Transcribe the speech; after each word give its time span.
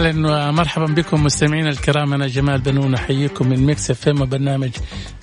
أهلا 0.00 0.48
ومرحبا 0.48 0.86
بكم 0.86 1.24
مستمعينا 1.24 1.68
الكرام 1.68 2.14
أنا 2.14 2.26
جمال 2.26 2.60
بنون 2.60 2.94
أحييكم 2.94 3.48
من 3.48 3.66
Mix 3.66 3.90
FM 3.90 4.20
وبرنامج 4.20 4.70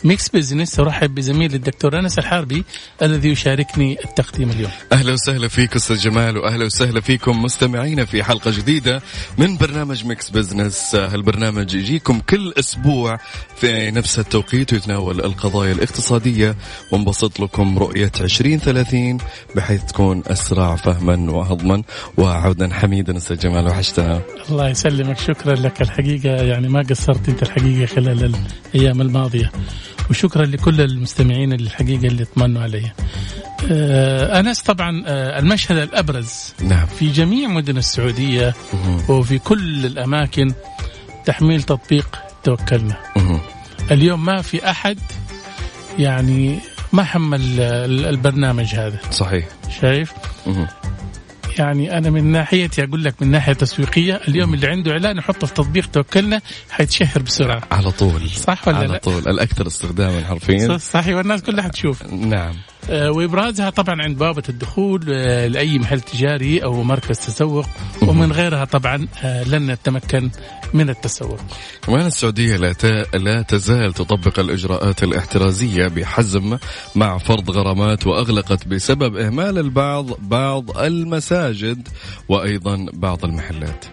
Mix 0.04 0.30
Business 0.30 0.80
أرحب 0.80 1.16
بزميلي 1.16 1.55
الدكتور 1.55 1.99
أنس 1.99 2.20
الحربي 2.20 2.64
الذي 3.02 3.30
يشاركني 3.30 3.98
التقديم 4.05 4.49
اليوم. 4.49 4.71
أهلا 4.91 5.13
وسهلا 5.13 5.48
فيك 5.48 5.76
أستاذ 5.76 5.98
جمال 5.98 6.38
واهلا 6.38 6.66
وسهلا 6.66 7.02
فيكم 7.02 7.44
مستمعينا 7.44 8.05
في 8.05 8.23
حلقة 8.23 8.52
جديدة 8.52 9.02
من 9.38 9.58
برنامج 9.58 10.05
Mix 10.05 10.30
Business 10.30 10.96
هالبرنامج 10.96 11.73
يجيكم 11.73 12.20
كل 12.20 12.54
أسبوع 12.59 13.20
في 13.55 13.91
نفس 13.91 14.20
التوقيت 14.20 14.73
ويتناول 14.73 15.20
القضايا 15.20 15.71
الاقتصادية 15.71 16.55
ونبسط 16.91 17.40
لكم 17.40 17.80
رؤية 17.80 18.12
2030 18.21 19.18
بحيث 19.55 19.84
تكون 19.84 20.24
أسرع 20.27 20.76
فهما 20.76 21.32
وهضما 21.32 21.84
وعودا 22.18 22.74
حميدا 22.74 23.18
أستاذ 23.18 23.40
جمال 23.40 23.68
وحشتنا. 23.68 24.21
الله 24.49 24.66
يسلمك 24.70 25.20
شكرا 25.20 25.55
لك 25.55 25.82
الحقيقة 25.82 26.29
يعني 26.29 26.68
ما 26.68 26.82
قصرت 26.90 27.29
أنت 27.29 27.43
الحقيقة 27.43 27.85
خلال 27.85 28.35
الأيام 28.76 29.01
الماضية. 29.01 29.51
وشكرا 30.09 30.46
لكل 30.46 30.82
المستمعين 30.82 31.54
اللي 31.54 31.68
الحقيقة 31.68 32.07
اللي 32.07 32.24
اطمنوا 32.24 32.62
علي. 32.62 32.91
آه 33.71 34.40
أنس 34.40 34.62
طبعا 34.62 35.04
آه 35.07 35.40
المشهد 35.40 35.77
الأبرز 35.77 36.54
نعم 36.62 36.85
في 36.85 37.07
جميع 37.12 37.48
مدن 37.49 37.77
السعودية 37.77 38.54
وفي 39.09 39.40
كل 39.40 39.85
الأماكن 39.85 40.54
تحميل 41.26 41.63
تطبيق 41.63 42.18
توكلنا. 42.43 42.96
اليوم 43.91 44.26
ما 44.26 44.41
في 44.41 44.70
أحد 44.70 44.98
يعني 45.99 46.59
ما 46.93 47.04
حمل 47.04 47.41
ال- 47.59 48.05
البرنامج 48.05 48.76
هذا 48.76 48.99
صحيح. 49.12 49.46
شايف؟ 49.81 50.13
مهم. 50.48 50.68
يعني 51.60 51.98
أنا 51.98 52.10
من 52.10 52.24
ناحيتي 52.32 52.84
أقول 52.84 53.04
لك 53.04 53.22
من 53.22 53.32
ناحية 53.32 53.54
تسويقية 53.54 54.22
اليوم 54.27 54.54
اللي 54.54 54.68
عنده 54.68 54.91
إعلان 54.91 55.18
يحطه 55.18 55.48
في 55.48 55.54
تطبيق 55.54 55.86
توكلنا 55.91 56.41
حيتشهر 56.70 57.22
بسرعة. 57.22 57.62
على 57.72 57.91
طول. 57.91 58.30
صح 58.30 58.68
ولا 58.68 58.77
على 58.77 58.88
لا؟ 58.88 58.98
طول. 58.98 59.27
الأكثر 59.27 59.68
استخداما 59.68 60.26
حرفيا. 60.26 60.77
صحيح 60.77 61.16
والناس 61.16 61.41
كلها 61.41 61.68
تشوف 61.68 62.04
نعم. 62.05 62.55
وإبرازها 62.90 63.70
طبعا 63.70 64.02
عند 64.02 64.18
بوابه 64.18 64.44
الدخول 64.50 65.06
آه، 65.09 65.47
لأي 65.47 65.80
محل 65.80 66.02
تجاري 66.02 66.63
أو 66.63 66.84
مركز 66.84 67.19
تسوق 67.19 67.66
ومن 68.02 68.31
غيرها 68.31 68.66
طبعا 68.66 69.07
آه، 69.24 69.44
لن 69.44 69.72
نتمكن 69.72 70.30
من 70.74 70.90
التسوق. 70.90 71.40
كمان 71.81 72.06
السعودية 72.06 72.56
لا. 72.58 72.74
لا 73.13 73.41
تزال 73.41 73.94
تطبق 73.94 74.40
الإجراءات 74.40 75.03
الاحترازية 75.03 75.88
بحزم 75.88 76.58
مع 76.96 77.18
فرض 77.18 77.50
غرامات 77.50 78.08
وأغلقت 78.08 78.68
بسبب 78.68 79.16
إهمال 79.16 79.58
البعض 79.58 80.06
بعض 80.19 80.78
المساجد 80.78 81.88
وأيضا 82.30 82.86
بعض 82.94 83.25
المحلات 83.25 83.86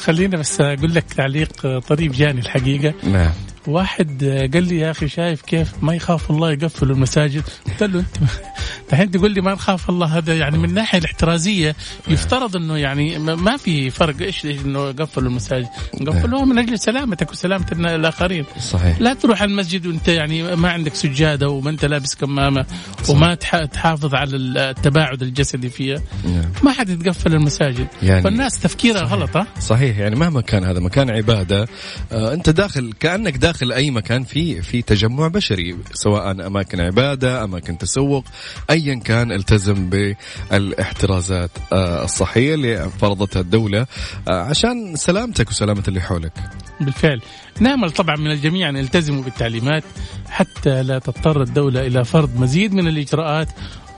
خلينا 0.00 0.36
بس 0.36 0.60
أقول 0.60 0.94
لك 0.94 1.04
تعليق 1.04 1.66
آه، 1.66 1.78
طريف 1.78 2.12
جاني 2.12 2.40
الحقيقة 2.40 2.94
نعم 3.04 3.32
واحد 3.66 4.24
قال 4.54 4.64
لي 4.68 4.78
يا 4.78 4.90
أخي 4.90 5.08
شايف 5.08 5.42
كيف 5.42 5.72
ما 5.82 5.94
يخاف 5.94 6.30
الله 6.30 6.52
يقفلوا 6.52 6.94
المساجد؟ 6.96 7.42
قلت 7.66 7.82
له 7.82 8.00
أنت 8.00 8.16
الحين 8.92 9.10
تقول 9.10 9.30
لي 9.30 9.40
ما 9.40 9.52
نخاف 9.52 9.90
الله. 9.90 10.06
هذا 10.18 10.34
يعني 10.38 10.58
من 10.58 10.64
الناحيه 10.64 10.98
الاحترازية 10.98 11.76
يفترض 12.08 12.56
إنه 12.56 12.76
يعني 12.76 13.18
ما 13.18 13.56
في 13.56 13.90
فرق 13.90 14.22
إيش 14.22 14.44
إنه 14.44 14.92
قفلوا 14.92 15.28
المساجد. 15.28 15.68
قفلوها 16.06 16.44
من 16.44 16.58
أجل 16.58 16.78
سلامتك 16.78 17.30
وسلامة 17.30 17.66
الآخرين. 17.72 18.44
صحيح. 18.60 19.00
لا 19.00 19.14
تروح 19.14 19.42
المسجد 19.42 19.86
وأنت 19.86 20.08
يعني 20.08 20.56
ما 20.56 20.70
عندك 20.70 20.94
سجادة 20.94 21.48
وما 21.48 21.70
أنت 21.70 21.84
لابس 21.84 22.14
كمامة 22.14 22.66
وما 23.08 23.34
تح- 23.34 23.64
تحافظ 23.64 24.14
على 24.14 24.36
التباعد 24.36 25.22
الجسدي 25.22 25.70
فيها. 25.70 25.98
نعم. 26.24 26.44
ما 26.62 26.72
حد 26.72 26.88
يتقفل 26.88 27.34
المساجد. 27.34 27.86
يعني- 28.02 28.22
فالناس 28.22 28.58
تفكيرها 28.60 29.02
غلط 29.02 29.46
صحيح. 29.60 29.98
يعني 29.98 30.16
مهما 30.16 30.40
كان 30.40 30.64
هذا 30.64 30.80
مكان 30.80 31.10
عبادة 31.10 31.68
آه 32.12 32.32
أنت 32.34 32.50
داخل 32.50 32.92
كأنك 33.00 33.36
داخل 33.36 33.57
أي 33.62 33.90
مكان 33.90 34.24
في 34.24 34.62
في 34.62 34.82
تجمع 34.82 35.28
بشري 35.28 35.76
سواء 35.92 36.30
أماكن 36.30 36.80
عبادة 36.80 37.44
أماكن 37.44 37.78
تسوق 37.78 38.24
أيا 38.70 38.94
كان 38.94 39.32
التزم 39.32 39.90
بالاحترازات 39.90 41.50
آه 41.72 42.04
الصحية 42.04 42.54
اللي 42.54 42.90
فرضتها 43.00 43.40
الدولة 43.40 43.86
آه 44.28 44.42
عشان 44.42 44.96
سلامتك 44.96 45.48
وسلامة 45.48 45.82
اللي 45.88 46.00
حولك. 46.00 46.32
بالفعل. 46.80 47.20
نامل 47.60 47.90
طبعا 47.90 48.16
من 48.16 48.30
الجميع 48.30 48.68
أن 48.68 48.76
يلتزموا 48.76 49.22
بالتعليمات 49.22 49.84
حتى 50.30 50.82
لا 50.82 50.98
تضطر 50.98 51.42
الدولة 51.42 51.86
إلى 51.86 52.04
فرض 52.04 52.40
مزيد 52.40 52.74
من 52.74 52.88
الإجراءات. 52.88 53.48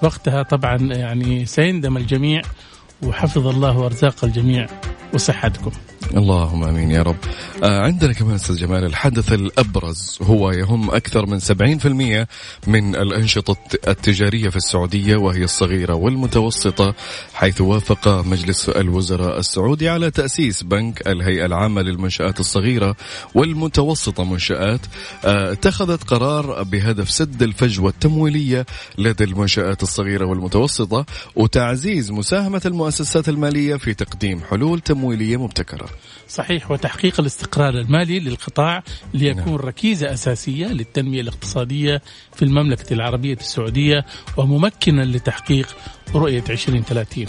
وقتها 0.02 0.42
طبعا 0.42 0.76
يعني 0.76 1.46
سيندم 1.46 1.96
الجميع 1.96 2.42
وحفظ 3.02 3.46
الله 3.46 3.86
أرزاق 3.86 4.24
الجميع 4.24 4.66
وصحتكم. 5.14 5.70
اللهم 6.16 6.64
آمين 6.64 6.90
يا 6.90 7.02
رب. 7.02 7.16
آه 7.62 7.80
عندنا 7.80 8.12
كمان 8.12 8.34
أستاذ 8.34 8.56
جمال 8.56 8.84
الحدث 8.84 9.32
الأبرز 9.32 10.18
هو 10.22 10.50
يهم 10.50 10.90
أكثر 10.90 11.26
من 11.26 11.40
70% 11.40 12.26
من 12.66 12.94
الأنشطة 12.96 13.50
الت- 13.52 13.88
التجارية 13.88 14.48
في 14.48 14.56
السعودية 14.56 15.16
وهي 15.16 15.44
الصغيرة 15.44 15.94
والمتوسطة 15.94 16.94
حيث 17.34 17.60
وافق 17.60 18.08
مجلس 18.08 18.68
الوزراء 18.68 19.38
السعودي 19.38 19.88
على 19.88 20.10
تأسيس 20.10 20.62
بنك 20.62 21.06
الهيئة 21.08 21.46
العامة 21.46 21.82
للمنشآت 21.82 22.40
الصغيرة 22.40 22.96
والمتوسطة 23.34 24.24
منشآت 24.24 24.80
آه 25.24 25.52
اتخذت 25.52 26.04
قرار 26.04 26.62
بهدف 26.62 27.10
سد 27.10 27.42
الفجوة 27.42 27.90
التمويلية 27.90 28.66
لدى 28.98 29.24
المنشآت 29.24 29.82
الصغيرة 29.82 30.24
والمتوسطة 30.26 31.06
وتعزيز 31.36 32.10
مساهمة 32.10 32.62
المؤسسات 32.66 33.28
المالية 33.28 33.76
في 33.76 33.94
تقديم 33.94 34.40
حلول 34.50 34.80
تمويلية 34.80 35.36
مبتكرة. 35.42 35.86
صحيح 36.28 36.70
وتحقيق 36.70 37.20
الاستقرار 37.20 37.74
المالي 37.78 38.20
للقطاع 38.20 38.82
ليكون 39.14 39.56
ركيزة 39.56 40.12
أساسية 40.12 40.66
للتنمية 40.66 41.20
الاقتصادية 41.20 42.02
في 42.34 42.44
المملكة 42.44 42.94
العربية 42.94 43.34
السعودية 43.34 44.04
وممكنا 44.36 45.02
لتحقيق 45.02 45.76
رؤية 46.14 46.44
2030 46.50 47.26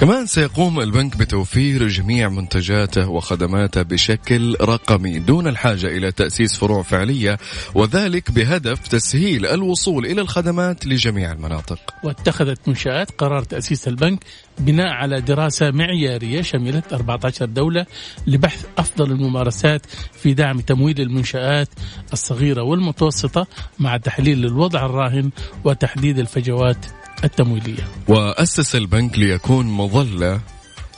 كمان 0.00 0.26
سيقوم 0.26 0.80
البنك 0.80 1.16
بتوفير 1.16 1.88
جميع 1.88 2.28
منتجاته 2.28 3.08
وخدماته 3.08 3.82
بشكل 3.82 4.56
رقمي 4.60 5.18
دون 5.18 5.48
الحاجة 5.48 5.86
إلى 5.86 6.12
تأسيس 6.12 6.56
فروع 6.56 6.82
فعلية 6.82 7.38
وذلك 7.74 8.30
بهدف 8.30 8.88
تسهيل 8.88 9.46
الوصول 9.46 10.06
إلى 10.06 10.20
الخدمات 10.20 10.86
لجميع 10.86 11.32
المناطق. 11.32 11.78
واتخذت 12.04 12.68
منشآت 12.68 13.10
قرار 13.10 13.42
تأسيس 13.42 13.88
البنك 13.88 14.24
بناء 14.58 14.88
على 14.88 15.20
دراسة 15.20 15.70
معيارية 15.70 16.42
شملت 16.42 16.92
14 16.92 17.46
دولة 17.46 17.86
لبحث 18.26 18.64
أفضل 18.78 19.10
الممارسات 19.12 19.86
في 20.22 20.34
دعم 20.34 20.60
تمويل 20.60 21.00
المنشآت 21.00 21.68
الصغيرة 22.12 22.62
والمتوسطة 22.62 23.46
مع 23.78 23.96
تحليل 23.96 24.44
الوضع 24.44 24.86
الراهن 24.86 25.30
وتحديد 25.64 26.18
الفجوات 26.18 26.86
التمويلية. 27.24 27.88
وأسس 28.08 28.76
البنك 28.76 29.18
ليكون 29.18 29.66
مظلة 29.66 30.40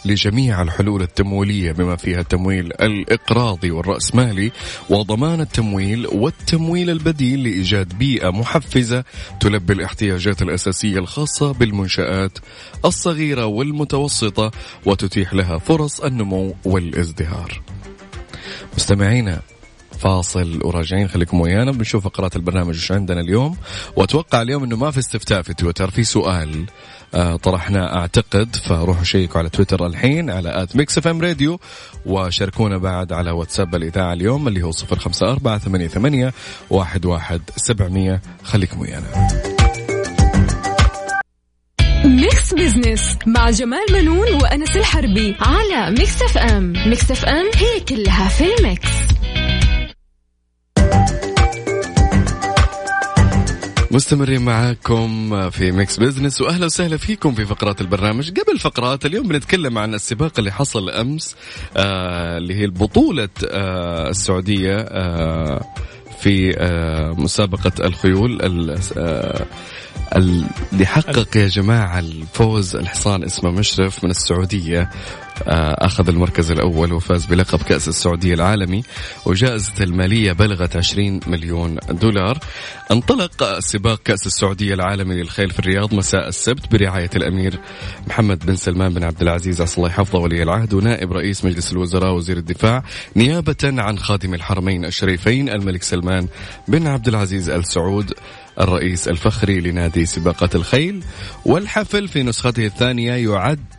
لجميع 0.04 0.62
الحلول 0.62 1.02
التمويلية 1.02 1.72
بما 1.72 1.96
فيها 1.96 2.20
التمويل 2.20 2.72
الإقراضي 2.80 3.70
والرأسمالي 3.70 4.52
وضمان 4.90 5.40
التمويل 5.40 6.06
والتمويل 6.06 6.90
البديل 6.90 7.42
لإيجاد 7.42 7.98
بيئة 7.98 8.30
محفزة 8.30 9.04
تلبي 9.40 9.72
الاحتياجات 9.72 10.42
الأساسية 10.42 10.98
الخاصة 10.98 11.52
بالمنشآت 11.52 12.38
الصغيرة 12.84 13.46
والمتوسطة 13.46 14.50
وتتيح 14.86 15.34
لها 15.34 15.58
فرص 15.58 16.00
النمو 16.00 16.54
والازدهار. 16.64 17.62
مستمعينا 18.76 19.40
فاصل 19.98 20.60
وراجعين. 20.64 21.08
خليكم 21.08 21.40
ويانا. 21.40 21.72
بنشوف 21.72 22.04
فقرات 22.04 22.36
البرنامج 22.36 22.76
وش 22.76 22.92
عندنا 22.92 23.20
اليوم. 23.20 23.56
وأتوقع 23.96 24.42
اليوم 24.42 24.64
إنه 24.64 24.76
ما 24.76 24.90
في 24.90 24.98
استفتاء 24.98 25.42
في 25.42 25.54
تويتر. 25.54 25.90
في 25.90 26.04
سؤال 26.04 26.64
آه 27.14 27.36
طرحناه 27.36 27.96
أعتقد. 27.96 28.56
فروحوا 28.56 29.04
شيكوا 29.04 29.38
على 29.38 29.48
تويتر 29.48 29.86
الحين 29.86 30.30
على 30.30 30.62
at 30.62 30.76
Mix 30.76 30.98
FM 30.98 31.20
Radio 31.20 31.60
وشاركونا 32.06 32.78
بعد 32.78 33.12
على 33.12 33.30
واتساب 33.30 33.74
الإذاعة 33.74 34.12
اليوم 34.12 34.48
اللي 34.48 34.62
هو 34.62 34.70
صفر 34.70 34.98
خمسة 34.98 35.32
أربعة 35.32 35.58
ثمانية 35.58 35.88
ثمانية 35.88 36.34
واحد 36.70 37.06
واحد 37.06 37.40
سبعمئه 37.56 38.20
خليكم 38.44 38.80
ويانا. 38.80 39.28
Mix 42.04 42.54
Business 42.54 43.16
مع 43.26 43.50
جمال 43.50 43.86
بنون 43.92 44.34
وأنس 44.34 44.76
الحربي 44.76 45.36
على 45.40 45.90
Mix 45.90 46.22
FM. 46.22 46.72
Mix 46.86 47.10
FM 47.10 47.50
هي 47.54 47.80
كلها 47.80 48.28
في 48.28 48.44
ال 48.58 48.68
Mix. 48.68 49.07
مستمرين 53.90 54.42
معاكم 54.42 55.50
في 55.50 55.72
Mix 55.72 55.96
Business 55.96 56.40
واهلا 56.40 56.66
وسهلا 56.66 56.96
فيكم 56.96 57.34
في 57.34 57.46
فقرات 57.46 57.80
البرنامج. 57.80 58.30
قبل 58.30 58.58
فقرات 58.58 59.06
اليوم 59.06 59.28
بنتكلم 59.28 59.78
عن 59.78 59.94
السباق 59.94 60.32
اللي 60.38 60.52
حصل 60.52 60.90
أمس 60.90 61.36
آه 61.76 62.38
اللي 62.38 62.54
هي 62.54 62.64
البطوله 62.64 63.28
آه 63.50 64.10
السعودية 64.10 64.76
آه 64.76 65.64
في 66.20 66.54
آه 66.58 67.12
مسابقة 67.12 67.72
الخيول 67.86 68.38
آه 68.96 69.46
اللي 70.16 70.86
حقق 70.86 71.36
يا 71.36 71.46
جماعة 71.46 71.98
الفوز 71.98 72.76
الحصان 72.76 73.24
اسمه 73.24 73.50
مشرف 73.50 74.04
من 74.04 74.10
السعودية. 74.10 74.80
آه، 74.80 74.90
أخذ 75.46 76.08
المركز 76.08 76.50
الأول 76.50 76.92
وفاز 76.92 77.26
بلقب 77.26 77.62
كأس 77.62 77.88
السعودية 77.88 78.34
العالمي 78.34 78.82
وجائزة 79.26 79.72
المالية 79.80 80.32
بلغت 80.32 80.76
20 80.76 81.20
مليون 81.26 81.76
دولار. 81.90 82.38
انطلق 82.90 83.58
سباق 83.58 84.02
كأس 84.02 84.26
السعودية 84.26 84.74
العالمي 84.74 85.14
للخيل 85.14 85.50
في 85.50 85.58
الرياض 85.58 85.94
مساء 85.94 86.28
السبت 86.28 86.72
برعاية 86.72 87.10
الأمير 87.16 87.58
محمد 88.06 88.46
بن 88.46 88.56
سلمان 88.56 88.94
بن 88.94 89.04
عبد 89.04 89.22
العزيز 89.22 89.60
عسى 89.60 89.76
الله 89.78 89.88
يحفظه 89.88 90.18
ولي 90.18 90.42
العهد 90.42 90.74
ونائب 90.74 91.12
رئيس 91.12 91.44
مجلس 91.44 91.72
الوزراء 91.72 92.14
وزير 92.14 92.36
الدفاع 92.36 92.82
نيابة 93.16 93.56
عن 93.64 93.98
خادم 93.98 94.34
الحرمين 94.34 94.84
الشريفين 94.84 95.48
الملك 95.48 95.82
سلمان 95.82 96.28
بن 96.68 96.86
عبد 96.86 97.08
العزيز 97.08 97.50
ال 97.50 97.64
سعود 97.64 98.14
الرئيس 98.60 99.08
الفخري 99.08 99.60
لنادي 99.60 100.06
سباقات 100.06 100.54
الخيل. 100.54 101.02
والحفل 101.44 102.08
في 102.08 102.22
نسخته 102.22 102.66
الثانية 102.66 103.12
يعد 103.12 103.77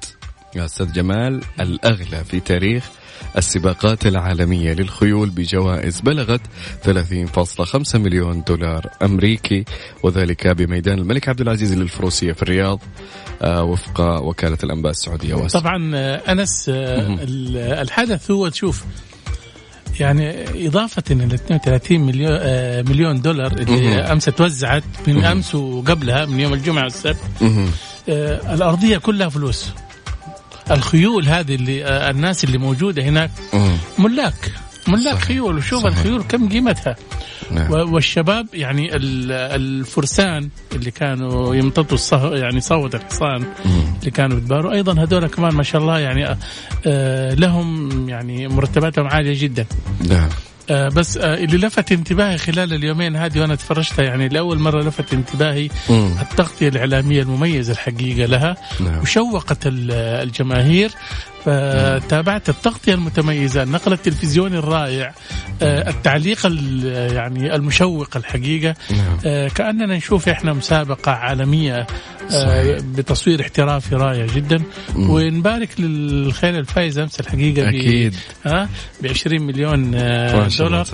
يا 0.55 0.65
أستاذ 0.65 0.91
جمال 0.91 1.41
الأغلى 1.59 2.23
في 2.23 2.39
تاريخ 2.39 2.89
السباقات 3.37 4.05
العالمية 4.07 4.73
للخيول 4.73 5.29
بجوائز 5.29 6.01
بلغت 6.01 6.41
30.5 6.83 7.95
مليون 7.95 8.43
دولار 8.47 8.89
أمريكي 9.03 9.65
وذلك 10.03 10.47
بميدان 10.47 10.99
الملك 10.99 11.29
عبد 11.29 11.41
العزيز 11.41 11.73
للفروسية 11.73 12.33
في 12.33 12.43
الرياض 12.43 12.79
آه، 13.41 13.63
وفق 13.63 14.01
وكالة 14.01 14.57
الأنباء 14.63 14.91
السعودية. 14.91 15.33
واسم. 15.33 15.59
طبعا 15.59 15.91
آه، 15.95 16.31
أنس 16.31 16.69
آه، 16.69 17.17
الحدث 17.81 18.31
هو 18.31 18.47
تشوف 18.47 18.83
يعني 19.99 20.45
إضافة 20.67 21.03
إلى 21.11 21.35
32 21.35 21.99
مليون 22.01 22.31
مليون 22.89 23.21
دولار 23.21 23.51
اللي 23.51 23.95
أمس 23.95 24.25
توزعت 24.25 24.83
من 25.07 25.25
أمس 25.25 25.55
وقبلها 25.55 26.25
من 26.25 26.39
يوم 26.39 26.53
الجمعة 26.53 26.83
والسبت 26.83 27.17
الأرضية 28.49 28.97
كلها 28.97 29.29
فلوس. 29.29 29.71
الخيول 30.71 31.27
هذه 31.27 31.55
اللي 31.55 31.85
آه، 31.85 32.09
الناس 32.09 32.43
اللي 32.43 32.57
موجودة 32.57 33.03
هناك. 33.03 33.31
ملاك. 33.99 34.51
ملاك 34.87 35.13
صحيح. 35.15 35.27
خيول. 35.27 35.57
وشوف 35.57 35.83
صحيح. 35.83 35.97
الخيول 35.97 36.23
كم 36.23 36.49
قيمتها. 36.49 36.95
نعم. 37.51 37.71
والشباب 37.71 38.47
يعني 38.53 38.89
الفرسان 38.95 40.49
اللي 40.75 40.91
كانوا 40.91 41.55
يمتطوا 41.55 41.93
الصه 41.93 42.35
يعني 42.35 42.61
صوت 42.61 42.95
الحصان 42.95 43.45
اللي 43.99 44.11
كانوا 44.11 44.37
يتباروا. 44.37 44.71
أيضا 44.73 45.03
هذول 45.03 45.27
كمان 45.27 45.53
ما 45.55 45.63
شاء 45.63 45.81
الله 45.81 45.99
يعني 45.99 46.37
آه، 46.87 47.33
لهم 47.33 48.09
يعني 48.09 48.47
مرتباتهم 48.47 49.07
عالية 49.07 49.41
جدا. 49.41 49.65
نعم. 50.09 50.29
آه 50.71 50.89
بس 50.89 51.17
آه 51.17 51.33
اللي 51.33 51.57
لفت 51.57 51.91
انتباهي 51.91 52.37
خلال 52.37 52.73
اليومين 52.73 53.15
هذه 53.15 53.39
وأنا 53.41 53.55
تفرجتها 53.55 54.03
يعني 54.03 54.27
لأول 54.27 54.59
مرة 54.59 54.81
لفت 54.81 55.13
انتباهي 55.13 55.69
مم. 55.89 56.15
التغطية 56.21 56.67
الإعلامية 56.69 57.21
المميزة 57.21 57.73
الحقيقة 57.73 58.25
لها 58.25 58.57
نعم. 58.79 59.01
وشوقت 59.01 59.57
الجماهير 59.65 60.91
فتابعت 61.45 62.49
التغطية 62.49 62.93
المتميزة 62.93 63.63
النقل 63.63 63.93
التلفزيوني 63.93 64.57
الرائع 64.57 65.13
آه، 65.61 65.89
التعليق 65.89 66.39
يعني 67.13 67.55
المشوق 67.55 68.17
الحقيقة. 68.17 68.75
نعم. 68.91 69.17
آه، 69.25 69.47
كأننا 69.47 69.97
نشوف 69.97 70.29
إحنا 70.29 70.53
مسابقة 70.53 71.11
عالمية 71.11 71.87
آه، 72.31 72.45
صحيح. 72.45 72.79
بتصوير 72.81 73.41
احترافي 73.41 73.95
رائع 73.95 74.25
جدا. 74.25 74.63
مم. 74.95 75.09
ونبارك 75.09 75.79
للخيل 75.79 76.55
الفايز 76.55 76.99
أمس 76.99 77.19
الحقيقة 77.19 77.69
أكيد. 77.69 78.15
ب 79.01 79.07
20 79.07 79.41
مليون 79.41 79.91
دولار. 80.59 80.85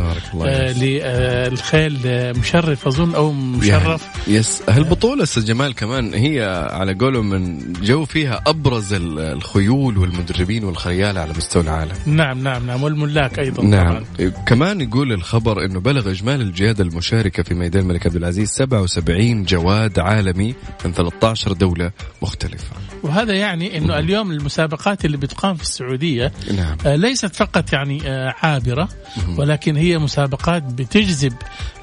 للخيل 0.74 1.98
مشرف 2.40 2.88
أظن 2.88 3.16
أو 3.16 3.32
مشرف. 3.32 4.02
يعني 4.28 4.38
بس 4.38 4.62
هالبطولة 4.70 5.24
أستاذ 5.24 5.46
جمال 5.46 5.76
كمان 5.76 6.14
هي 6.14 6.68
على 6.72 6.94
قولهم 6.94 7.30
من 7.30 7.74
جو 7.74 8.06
فيها 8.06 8.44
أبرز 8.48 8.94
الخيول 8.94 9.98
والمدربين 9.98 10.35
المدربين 10.36 10.64
والخيالة 10.64 11.18
على 11.18 11.34
مستوى 11.38 11.64
العالم. 11.64 11.96
نعم 12.06 12.44
نعم 12.44 12.68
نعم 12.68 12.84
والملاك 12.84 13.40
أيضا 13.40 13.64
نعم. 13.64 14.04
طبعا. 14.18 14.30
كمان 14.46 14.82
يقول 14.82 15.12
الخبر 15.14 15.66
إنه 15.66 15.80
بلغ 15.80 16.12
إجمالي 16.12 16.44
الجياد 16.44 16.84
المشاركة 16.84 17.44
في 17.44 17.54
ميدان 17.54 17.82
الملك 17.84 18.06
عبد 18.08 18.16
العزيز 18.16 18.50
77 18.50 19.44
جواد 19.44 20.00
عالمي 20.00 20.56
من 20.86 20.94
13 20.94 21.54
دولة 21.54 21.92
مختلفة. 22.22 22.76
وهذا 23.04 23.34
يعني 23.34 23.78
إنه 23.78 24.00
اليوم 24.00 24.32
المسابقات 24.32 25.06
اللي 25.06 25.18
بتقام 25.18 25.56
في 25.56 25.64
السعودية 25.64 26.32
نعم. 26.58 26.78
آه 26.86 26.96
ليست 26.96 27.36
فقط 27.36 27.74
يعني 27.74 28.02
آه 28.06 28.36
عابرة 28.44 28.90
ولكن 29.38 29.76
هي 29.76 29.98
مسابقات 29.98 30.64
بتجذب 30.64 31.34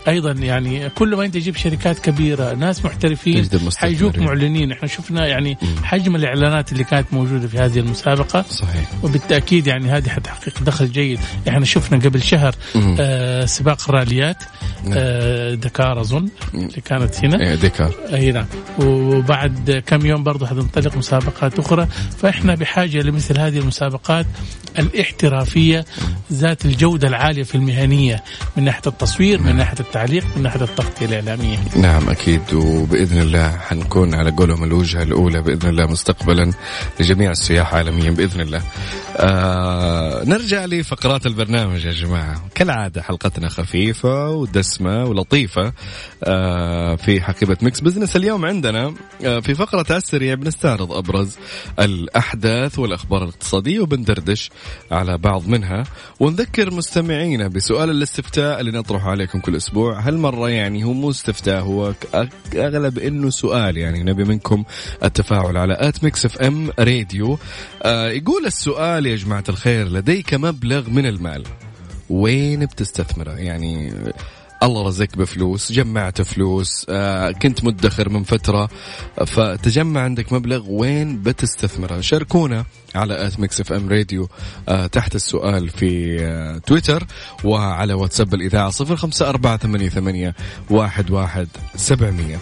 أيضا 0.09 0.33
يعني 0.33 0.89
كل 0.89 1.17
ما 1.17 1.25
أنت 1.25 1.35
تجيب 1.35 1.57
شركات 1.57 1.99
كبيرة 1.99 2.55
ناس 2.55 2.85
محترفين 2.85 3.49
حيجوك 3.77 4.19
معلنين. 4.19 4.73
إحنا 4.73 4.89
شفنا 4.89 5.27
يعني 5.27 5.59
حجم 5.83 6.17
الإعلانات 6.17 6.73
اللي 6.73 6.85
كانت 6.85 7.07
موجودة 7.13 7.49
في 7.49 7.59
هذه 7.59 7.79
المسابقة. 7.79 8.43
صحيح. 8.43 8.91
وبالتأكيد 9.03 9.67
يعني 9.67 9.91
هذه 9.91 10.09
حتحقق 10.09 10.63
دخل 10.63 10.93
جيد. 10.93 11.21
إحنا 11.49 11.65
شفنا 11.65 11.99
قبل 11.99 12.23
شهر 12.23 12.55
آه 13.01 13.45
سباق 13.45 13.79
الراليات 13.89 14.43
نعم. 14.85 14.93
آه 14.97 15.55
دكار 15.55 16.01
أظن 16.01 16.29
اللي 16.55 16.81
كانت 16.85 17.25
هنا. 17.25 17.41
إيه 17.41 17.55
دكار 17.55 17.95
أي 18.13 18.33
نعم. 18.33 18.47
وبعد 18.79 19.83
كم 19.87 20.07
يوم 20.07 20.23
برضه 20.23 20.47
حتنطلق 20.47 20.97
مسابقات 20.97 21.59
أخرى. 21.59 21.89
فإحنا 22.19 22.55
بحاجة 22.55 22.99
لمثل 22.99 23.39
هذه 23.39 23.59
المسابقات 23.59 24.27
الاحترافية 24.79 25.85
ذات 26.33 26.65
الجودة 26.65 27.09
العالية 27.09 27.43
في 27.43 27.55
المهنية 27.55 28.23
من 28.57 28.65
ناحية 28.65 28.83
التصوير 28.87 29.43
من 29.43 29.57
ناحية 29.57 29.81
التعليق 29.93 30.25
من 30.37 30.43
ناحيه 30.43 30.65
التغطيه 30.65 31.07
الإعلامية. 31.07 31.59
نعم 31.77 32.09
أكيد. 32.09 32.55
وبإذن 32.55 33.21
الله 33.21 33.57
حنكون 33.57 34.15
على 34.15 34.31
قولهم 34.31 34.65
الوجهة 34.65 35.03
الأولى 35.03 35.43
بإذن 35.43 35.69
الله 35.69 35.87
مستقبلا 35.87 36.53
لجميع 37.01 37.31
السياح 37.31 37.75
عالميا 37.75 38.11
بإذن 38.11 38.41
الله. 38.41 38.63
آه 39.17 40.25
نرجع 40.25 40.65
لفقرات 40.65 41.27
البرنامج 41.27 41.85
يا 41.85 41.93
جماعة، 41.93 42.43
كالعادة 42.55 43.03
حلقتنا 43.03 43.49
خفيفة 43.49 44.31
ودسمة 44.31 45.05
ولطيفة 45.05 45.73
آه 46.25 46.97
في 46.97 47.21
حقيبة 47.21 47.57
Mix 47.63 47.81
Business. 47.81 48.17
اليوم 48.17 48.45
عندنا 48.45 48.95
آه 49.25 49.41
في 49.41 49.55
فقرة 49.55 49.97
السريع 49.97 50.35
بنستعرض 50.35 50.93
أبرز 50.93 51.37
الأحداث 51.79 52.79
والأخبار 52.79 53.23
الاقتصادية 53.23 53.81
وبندردش 53.81 54.51
على 54.91 55.19
بعض 55.19 55.49
منها. 55.49 55.85
ونذكر 56.21 56.75
مستمعينا 56.75 57.49
بسؤال 57.49 57.91
الاستفتاء 57.91 58.61
اللي 58.61 58.73
نطرحه 58.73 59.11
عليكم 59.11 59.41
كل 59.41 59.57
أسبوع. 59.57 59.82
هالمرة 59.91 60.49
يعني 60.49 60.85
هو 60.85 60.93
مو 60.93 61.11
استفتاء 61.11 61.63
هو 61.63 61.95
أغلب 62.55 62.99
إنه 62.99 63.31
سؤال 63.31 63.77
يعني 63.77 64.03
نبي 64.03 64.25
منكم 64.25 64.65
التفاعل 65.05 65.57
على 65.57 65.77
at 65.79 66.05
Mix 66.05 66.25
FM 66.25 66.71
Radio. 66.79 67.39
آه 67.83 68.09
يقول 68.09 68.47
السؤال 68.47 69.07
يا 69.07 69.17
جماعة 69.17 69.45
الخير 69.49 69.89
لديك 69.89 70.35
مبلغ 70.35 70.91
من 70.91 71.07
المال؟ 71.07 71.45
وين 72.11 72.67
بتستثمره؟ 72.67 73.31
يعني 73.33 73.93
الله 74.63 74.87
رزقك 74.87 75.17
بفلوس 75.17 75.73
جمعت 75.73 76.23
فلوس 76.23 76.87
آه 76.89 77.31
كنت 77.31 77.65
مدخر 77.65 78.09
من 78.09 78.23
فترة. 78.23 78.69
فتجمع 79.27 80.01
عندك 80.01 80.33
مبلغ 80.33 80.71
وين 80.71 81.23
بتستثمره؟ 81.23 82.01
شاركونا 82.01 82.65
على 82.95 83.27
at 83.27 83.41
Mix 83.41 83.61
FM 83.61 83.89
Radio 83.89 84.29
آه 84.69 84.87
تحت 84.87 85.15
السؤال 85.15 85.69
في 85.69 86.21
آه 86.21 86.59
تويتر 86.59 87.07
وعلى 87.45 87.95
واتساب 87.95 88.69
صفر 88.71 88.97
خمسة 88.97 89.29
أربعة 89.29 89.57
ثمانية, 89.57 89.89
ثمانية 89.89 90.35
واحد, 90.71 91.11
واحد 91.11 91.49
سبعمية. 91.77 92.39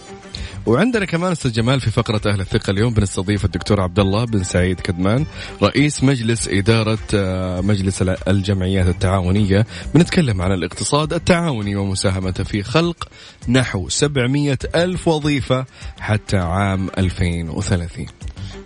وعندنا 0.70 1.04
كمان 1.04 1.32
أستاذ 1.32 1.52
جمال 1.52 1.80
في 1.80 1.90
فقرة 1.90 2.20
أهل 2.26 2.40
الثقة 2.40 2.70
اليوم 2.70 2.94
بنستضيف 2.94 3.44
الدكتور 3.44 3.80
عبد 3.80 3.98
الله 3.98 4.24
بن 4.24 4.42
سعيد 4.42 4.80
كدمان 4.80 5.26
رئيس 5.62 6.04
مجلس 6.04 6.48
إدارة 6.48 6.98
آه، 7.14 7.60
مجلس 7.60 8.02
الجمعيات 8.02 8.86
التعاونية. 8.86 9.66
بنتكلم 9.94 10.42
عن 10.42 10.52
الاقتصاد 10.52 11.12
التعاوني 11.12 11.76
ومساهمته 11.76 12.44
في 12.44 12.62
خلق 12.62 13.08
نحو 13.48 13.88
700 13.88 14.58
ألف 14.74 15.08
وظيفة 15.08 15.64
حتى 16.00 16.36
عام 16.36 16.90
2030 16.98 18.06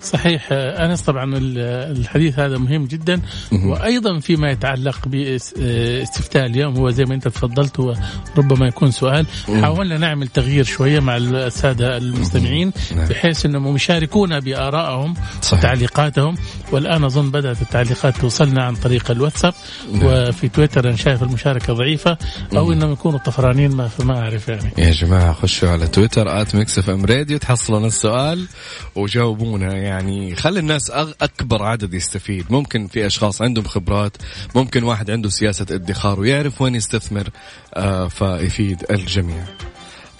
صحيح 0.05 0.49
أنس 0.53 1.03
طبعا 1.03 1.35
الحديث 1.37 2.39
هذا 2.39 2.59
مهم 2.59 2.85
جدا. 2.85 3.21
وأيضا 3.53 4.19
فيما 4.19 4.51
يتعلق 4.51 5.09
باستفتاء 5.09 6.47
اليوم 6.47 6.77
هو 6.77 6.91
زي 6.91 7.05
ما 7.05 7.15
أنت 7.15 7.29
تفضلت 7.29 7.81
هو 7.81 7.95
ربما 8.39 8.67
يكون 8.67 8.91
سؤال. 8.91 9.27
حاولنا 9.61 9.99
نعمل 9.99 10.29
تغيير 10.29 10.65
شوية 10.65 11.01
مع 11.01 11.17
الساده 11.17 11.97
المستمعين 11.97 12.73
نعم. 12.97 13.09
بحيث 13.09 13.47
أنهم 13.47 13.77
يشاركونا 13.77 14.39
بآرائهم 14.39 15.15
وتعليقاتهم. 15.53 16.35
والآن 16.73 17.05
أظن 17.05 17.31
بدأت 17.31 17.63
التعليقات 17.63 18.17
توصلنا 18.17 18.65
عن 18.65 18.75
طريق 18.75 19.11
الواتساب. 19.11 19.55
نعم. 19.93 20.05
وفي 20.05 20.49
تويتر 20.49 20.89
أنا 20.89 20.97
شايف 20.97 21.23
المشاركة 21.23 21.73
ضعيفة 21.73 22.19
أو 22.57 22.73
إنهم 22.73 22.93
يكونوا 22.93 23.19
طفرانين 23.19 23.71
ما 23.71 23.89
فما 23.89 24.19
أعرف 24.19 24.49
يعني. 24.49 24.71
يا 24.79 24.91
جماعة 24.91 25.33
خشوا 25.33 25.69
على 25.69 25.87
تويتر 25.87 26.41
at 26.41 26.55
Mix 26.55 26.79
FM 26.79 27.05
Radio 27.05 27.39
تحصلون 27.39 27.85
السؤال 27.85 28.47
وجاوبونا 28.95 29.75
يعني. 29.77 29.94
خلي 30.35 30.61
الناس 30.61 30.91
أكبر 30.91 31.63
عدد 31.63 31.95
يستفيد. 31.95 32.45
ممكن 32.51 32.87
في 32.87 33.07
أشخاص 33.07 33.43
عندهم 33.43 33.65
خبرات 33.65 34.17
ممكن 34.55 34.83
واحد 34.83 35.11
عنده 35.11 35.29
سياسة 35.29 35.67
ادخار 35.71 36.21
ويعرف 36.21 36.63
وين 36.63 36.75
يستثمر 36.75 37.29
آه 37.75 38.09
فيفيد 38.09 38.85
الجميع. 38.91 39.45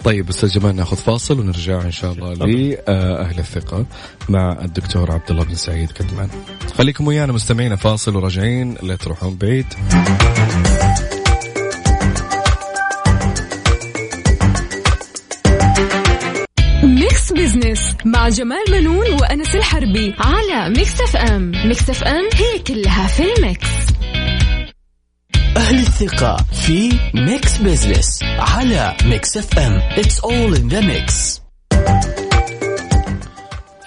طيب 0.03 0.29
أستاذ 0.29 0.49
جمال 0.49 0.75
نأخذ 0.75 0.97
فاصل 0.97 1.39
ونرجع 1.39 1.81
إن 1.81 1.91
شاء 1.91 2.11
الله 2.11 2.33
لأهل 2.33 3.39
الثقة 3.39 3.85
مع 4.29 4.57
الدكتور 4.61 5.11
عبد 5.11 5.31
الله 5.31 5.43
بن 5.43 5.55
سعيد 5.55 5.91
كدمان. 5.91 6.29
خليكم 6.77 7.07
ويانا 7.07 7.33
مستمعين 7.33 7.75
فاصل 7.75 8.15
وراجعين. 8.15 8.75
لا 8.83 8.95
تروحون 8.95 9.37
بعيد. 9.37 9.65
Mix 17.75 17.87
Business 17.91 18.05
مع 18.05 18.29
جمال 18.29 18.63
بنون 18.71 19.13
وأنس 19.13 19.55
الحربي 19.55 20.15
على 20.19 20.69
Mix 20.69 21.01
FM 21.01 21.51
Mix 21.65 21.89
FM 21.89 22.29
هي 22.33 22.59
كلها 22.59 23.07
في 23.07 23.33
ال 23.33 23.40
Mix. 23.40 23.67
أهل 25.57 25.79
الثقة 25.79 26.37
في 26.51 26.99
Mix 27.13 27.57
Business 27.57 28.23
على 28.23 28.97
Mix 29.05 29.37
FM 29.37 29.79
It's 29.95 30.19
all 30.19 30.57
in 30.57 30.69
the 30.69 30.81
mix. 30.81 32.24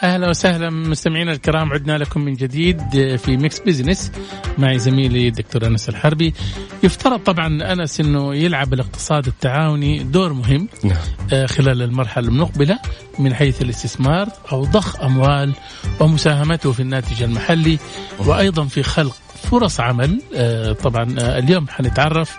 أهلا 0.02 0.28
وسهلا 0.28 0.70
مستمعينا 0.70 1.32
الكرام. 1.32 1.72
عدنا 1.72 1.98
لكم 1.98 2.20
من 2.20 2.34
جديد 2.34 2.82
في 3.16 3.36
Mix 3.36 3.58
Business 3.60 4.12
معي 4.58 4.78
زميلي 4.78 5.28
الدكتور 5.28 5.66
أنس 5.66 5.88
الحربي. 5.88 6.34
يفترض 6.82 7.20
طبعا 7.20 7.72
أنس 7.72 8.00
إنه 8.00 8.34
يلعب 8.34 8.72
الاقتصاد 8.74 9.26
التعاوني 9.26 9.98
دور 9.98 10.32
مهم 10.32 10.68
نعم. 10.84 10.96
آه، 11.32 11.46
خلال 11.46 11.82
المرحلة 11.82 12.28
المقبلة 12.28 12.78
من 13.18 13.34
حيث 13.34 13.62
الاستثمار 13.62 14.28
أو 14.52 14.64
ضخ 14.64 15.00
أموال 15.02 15.54
ومساهمته 16.00 16.72
في 16.72 16.80
الناتج 16.80 17.22
المحلي 17.22 17.78
وأيضا 18.18 18.64
في 18.64 18.82
خلق 18.82 19.16
فرص 19.50 19.80
عمل. 19.80 20.22
آه، 20.34 20.72
طبعا 20.72 21.14
آه، 21.18 21.38
اليوم 21.38 21.68
حنتعرف 21.68 22.36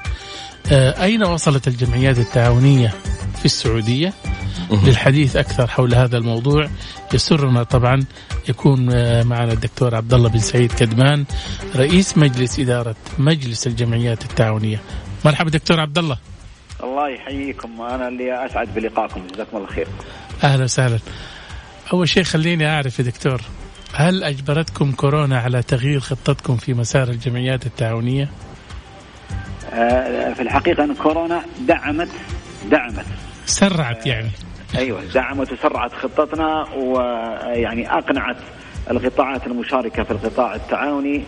أين 0.72 1.24
وصلت 1.24 1.68
الجمعيات 1.68 2.18
التعاونية 2.18 2.94
في 3.40 3.46
السعودية؟ 3.46 4.14
للحديث 4.72 5.36
أكثر 5.36 5.68
حول 5.68 5.96
هذا 5.96 6.18
الموضوع. 6.18 6.70
يسرنا 7.14 7.64
طبعا 7.64 8.06
يكون 8.50 8.90
آه، 8.94 9.24
معنا 9.24 9.54
الدكتور 9.54 9.96
عبد 9.96 10.14
الله 10.14 10.30
بن 10.30 10.40
سعيد 10.40 10.72
كدمان 10.72 11.26
رئيس 11.76 12.18
مجلس 12.18 12.60
إدارة 12.60 12.96
مجلس 13.18 13.68
الجمعيات 13.68 14.24
التعاونية. 14.24 14.82
مرحبا 15.26 15.50
دكتور 15.50 15.80
عبد 15.80 15.98
الله 15.98 16.18
الله 16.84 17.10
يحييكم 17.10 17.82
أنا 17.82 18.08
اللي 18.08 18.46
أسعد 18.46 18.74
بلقائكم 18.76 19.28
جزاكم 19.34 19.58
الله 19.58 19.68
خير. 19.68 19.88
أهلا 20.44 20.64
وسهلا. 20.64 21.00
أول 21.94 22.10
شيء 22.10 22.24
خليني 22.24 22.70
أعرف 22.70 23.00
يا 23.00 23.04
دكتور 23.04 23.42
هل 23.94 24.24
أجبرتكم 24.24 24.92
كورونا 24.92 25.40
على 25.40 25.62
تغيير 25.62 26.00
خطتكم 26.00 26.58
في 26.58 26.74
مسار 26.74 27.10
الجمعيات 27.10 27.66
التعاونية؟ 27.66 28.30
آه، 29.74 30.34
في 30.34 30.42
الحقيقة 30.42 30.84
إن 30.84 30.96
كورونا 30.96 31.44
دعمت 31.68 32.10
دعمت. 32.72 33.06
سرعت 33.46 34.06
يعني. 34.06 34.30
أيوه 34.78 35.04
دعمت 35.14 35.52
وسرعت 35.52 35.94
خطتنا 35.94 36.66
ويعني 36.76 37.92
أقنعت 37.94 38.38
القطاعات 38.92 39.48
المشاركة 39.48 40.04
في 40.04 40.12
القطاع 40.12 40.56
التعاوني 40.56 41.24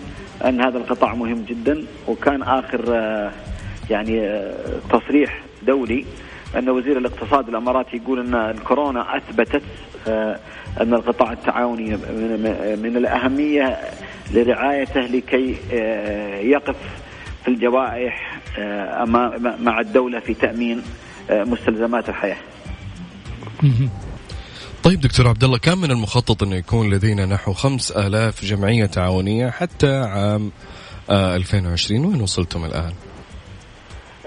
أن 0.46 0.62
هذا 0.62 0.78
القطاع 0.78 1.16
مهم 1.16 1.46
جدا 1.50 1.84
وكان 2.08 2.44
آخر 2.44 2.82
يعني 3.90 4.42
تصريح 4.90 5.40
دولي 5.64 6.06
أن 6.58 6.70
وزير 6.70 6.98
الاقتصاد 6.98 7.50
الإماراتي 7.50 7.98
يقول 7.98 8.20
أن 8.20 8.36
الكورونا 8.36 9.18
أثبتت 9.18 9.64
أن 10.82 10.94
القطاع 10.94 11.32
التعاوني 11.32 11.90
من 12.76 12.94
الأهمية 12.98 13.78
لرعايته 14.34 15.02
لكي 15.02 15.56
يقف 16.50 16.76
في 17.44 17.48
الجوائح 17.48 18.40
مع 19.60 19.80
الدولة 19.80 20.20
في 20.20 20.34
تأمين 20.34 20.82
مستلزمات 21.32 22.10
الحياة. 22.10 22.38
طيب 24.84 25.02
دكتور 25.02 25.28
عبد 25.28 25.44
الله 25.44 25.58
كان 25.58 25.78
من 25.78 25.92
المخطط 25.92 26.44
انه 26.44 26.56
يكون 26.56 26.94
لدينا 26.94 27.26
نحو 27.26 27.54
خمس 27.54 27.92
آلاف 27.92 28.46
جمعية 28.46 28.86
تعاونية 28.86 29.50
حتى 29.50 29.98
عام 29.98 30.52
2020 31.10 32.04
آه، 32.04 32.08
وين 32.08 32.22
وصلتم 32.22 32.66
الآن؟ 32.66 32.94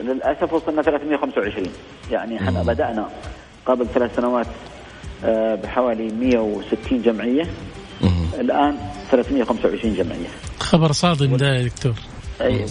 للأسف 0.01 0.53
وصلنا 0.53 0.83
325 0.83 1.67
يعني 2.11 2.37
إحنا 2.37 2.63
بدأنا 2.63 3.09
قبل 3.67 3.87
ثلاث 3.87 4.17
سنوات 4.17 4.47
آه، 5.25 5.55
بحوالي 5.55 6.13
160 6.13 7.03
جمعية. 7.03 7.51
الآن 8.41 8.79
325 9.11 9.95
جمعية. 9.95 10.29
خبر 10.61 10.93
صادم 10.93 11.37
ده 11.37 11.55
يا 11.55 11.63
دكتور. 11.63 11.95
أي 12.41 12.65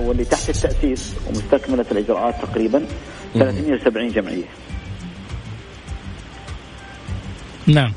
واللي 0.00 0.24
تحت 0.24 0.50
التأسيس 0.50 1.14
ومستكملة 1.28 1.84
الإجراءات 1.92 2.34
تقريبا 2.42 2.86
370 3.34 4.08
جمعية. 4.08 4.44
نعم 7.74 7.92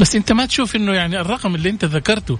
بس 0.00 0.16
انت 0.16 0.32
ما 0.32 0.46
تشوف 0.46 0.76
انه 0.76 0.92
يعني 0.92 1.20
الرقم 1.20 1.54
اللي 1.54 1.70
انت 1.70 1.84
ذكرته 1.84 2.38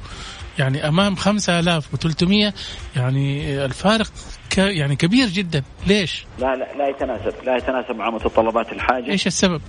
يعني 0.59 0.89
امام 0.89 1.17
5300 1.17 2.53
يعني 2.97 3.55
الفارق 3.65 4.07
ك 4.51 4.59
يعني 4.59 4.97
كبير 4.97 5.29
جدا 5.29 5.63
ليش؟ 5.87 6.27
لا 6.39 6.57
لا 6.57 6.69
لا 6.79 6.89
يتناسب 6.89 7.35
لا 7.47 7.57
يتناسب 7.57 7.97
مع 7.97 8.11
متطلبات 8.11 8.73
الحاجة 8.73 9.11
إيش 9.11 9.27
السبب؟ 9.27 9.61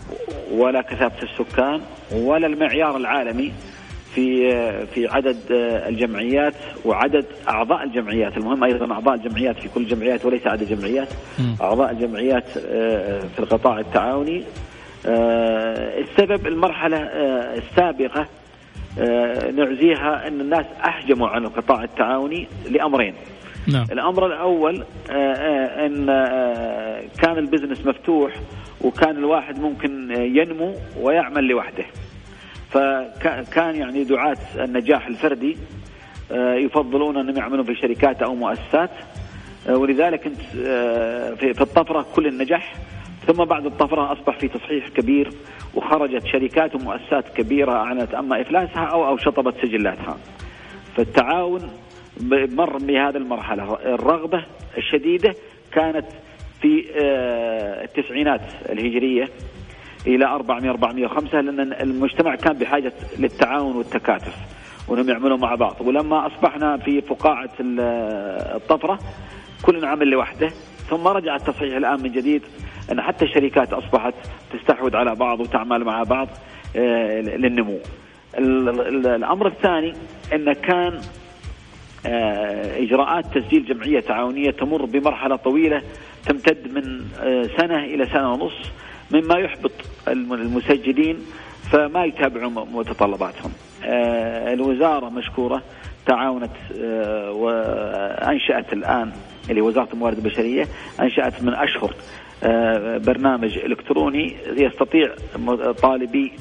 ولا 0.52 0.82
كثافة 0.82 1.24
السكان 1.24 1.82
ولا 2.12 2.48
المعيار 2.48 2.98
العالمي 2.98 3.54
في 4.16 4.50
في 4.94 5.08
عدد 5.08 5.38
الجمعيات 5.88 6.54
وعدد 6.86 7.26
أعضاء 7.50 7.84
الجمعيات، 7.84 8.38
المهم 8.38 8.64
أيضا 8.64 8.94
أعضاء 8.94 9.16
الجمعيات 9.16 9.60
في 9.60 9.68
كل 9.68 9.82
الجمعيات 9.82 10.26
وليس 10.26 10.48
عدد 10.48 10.72
الجمعيات. 10.72 11.08
أعضاء 11.62 11.92
الجمعيات 11.92 12.46
آه، 12.58 13.20
في 13.20 13.40
القطاع 13.40 13.80
التعاوني 13.80 14.44
السبب 15.06 16.48
المرحلة 16.48 16.98
آه، 16.98 17.58
السابقة 17.58 18.28
آه، 19.00 19.52
نعزيها 19.52 20.28
أن 20.28 20.42
الناس 20.42 20.66
أحجموا 20.86 21.28
عن 21.28 21.46
القطاع 21.46 21.84
التعاوني 21.84 22.48
لأمرين. 22.70 23.14
نعم. 23.68 23.86
الأمر 23.92 24.26
الأول 24.26 24.84
أن 25.10 26.06
كان 27.22 27.38
البزنس 27.38 27.86
مفتوح 27.86 28.34
وكان 28.82 29.18
الواحد 29.18 29.60
ممكن 29.60 30.12
ينمو 30.12 30.76
ويعمل 31.02 31.44
لوحده. 31.44 31.86
فكان 32.70 33.76
يعني 33.76 34.04
دعاة 34.04 34.38
النجاح 34.56 35.08
الفردي 35.08 35.58
يفضلون 36.32 37.18
أنهم 37.18 37.38
يعملون 37.38 37.64
في 37.64 37.76
شركات 37.76 38.22
أو 38.22 38.36
مؤسسات. 38.36 38.90
ولذلك 39.70 40.32
في 41.40 41.62
الطفرة 41.62 42.06
كل 42.16 42.28
النجاح. 42.28 42.74
ثم 43.28 43.46
بعد 43.46 43.66
الطفرة 43.66 44.12
أصبح 44.12 44.38
في 44.38 44.48
تصحيح 44.48 44.88
كبير 44.88 45.30
وخرجت 45.76 46.26
شركات 46.26 46.76
ومؤسسات 46.76 47.30
كبيرة 47.38 47.72
أعلنت 47.72 48.14
أما 48.14 48.42
إفلاسها 48.42 48.86
أو 48.86 49.08
أو 49.08 49.18
شطبت 49.18 49.54
سجلاتها. 49.62 50.18
فالتعاون 50.96 51.70
مر 52.32 52.78
بهذه 52.78 53.18
المرحلة. 53.18 53.78
الرغبة 53.86 54.46
الشديدة 54.78 55.36
كانت 55.72 56.06
في 56.62 56.86
آه، 57.02 57.84
التسعينات 57.84 58.42
الهجرية 58.70 59.30
إلى 60.08 60.26
400 60.26 60.70
405 60.72 61.42
لأن 61.42 61.74
المجتمع 61.74 62.36
كان 62.36 62.54
بحاجة 62.54 62.94
للتعاون 63.20 63.76
والتكاتف 63.76 64.36
وإنهم 64.88 65.10
يعملوا 65.10 65.38
مع 65.38 65.56
بعض. 65.56 65.76
ولما 65.82 66.28
أصبحنا 66.28 66.78
في 66.78 67.02
فقاعة 67.02 67.50
الطفرة 67.60 69.00
كل 69.62 69.86
عمل 69.86 70.08
لوحده 70.08 70.50
ثم 70.90 71.08
رجع 71.08 71.36
التصحيح 71.36 71.76
الآن 71.76 72.04
من 72.04 72.12
جديد. 72.12 72.42
أن 72.92 73.02
حتى 73.02 73.26
الشركات 73.26 73.74
أصبحت 73.74 74.14
تستحوذ 74.54 74.96
على 74.96 75.16
بعض 75.16 75.40
وتعمل 75.40 75.84
مع 75.84 76.04
بعض 76.04 76.28
آه، 76.76 77.22
للنمو. 77.22 77.80
الأمر 78.38 79.48
الثاني 79.48 79.94
انه 80.34 80.54
كان 80.54 81.00
آه، 82.06 82.84
إجراءات 82.84 83.26
تسجيل 83.38 83.66
جمعية 83.66 84.00
تعاونية 84.00 84.52
تمر 84.52 84.86
بمرحلة 84.86 85.36
طويلة 85.36 85.82
تمتد 86.26 86.74
من 86.74 87.02
آه، 87.22 87.50
سنة 87.58 87.84
إلى 87.84 88.06
سنة 88.06 88.34
ونص 88.34 88.72
مما 89.12 89.36
يحبط 89.40 89.72
المسجلين 90.08 91.18
فما 91.72 92.06
يتابعون 92.06 92.68
متطلباتهم. 92.74 93.52
الوزارة 94.54 95.10
مشكورة 95.10 95.62
تعاونت 96.06 96.52
وانشات 97.32 98.74
الآن 98.74 99.12
اللي 99.50 99.62
وزارة 99.62 99.88
الموارد 99.94 100.18
البشرية 100.18 100.68
أنشأت 101.00 101.44
من 101.44 101.54
أشهر 101.54 101.94
برنامج 102.98 103.58
إلكتروني 103.58 104.36
يستطيع 104.58 105.16
طالبي 105.82 106.32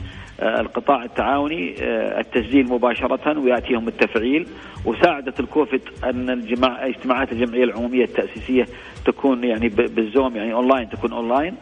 آه، 0.43 0.61
القطاع 0.61 1.05
التعاوني 1.05 1.75
آه، 1.83 2.21
التسجيل 2.21 2.69
مباشرة 2.69 3.39
ويأتيهم 3.39 3.89
التفعيل. 3.89 4.47
وساعدت 4.85 5.41
الكوفيد 5.41 5.81
أن 6.05 6.31
الجماع 6.31 6.87
اجتماعات 6.87 7.33
الجمعية 7.33 7.65
العمومية 7.65 8.05
التأسيسية 8.05 8.67
تكون 9.05 9.45
يعني 9.45 9.69
بالزوم 9.69 10.37
يعني 10.37 10.53
أونلاين 10.53 10.89
تكون 10.89 11.13
أونلاين 11.13 11.55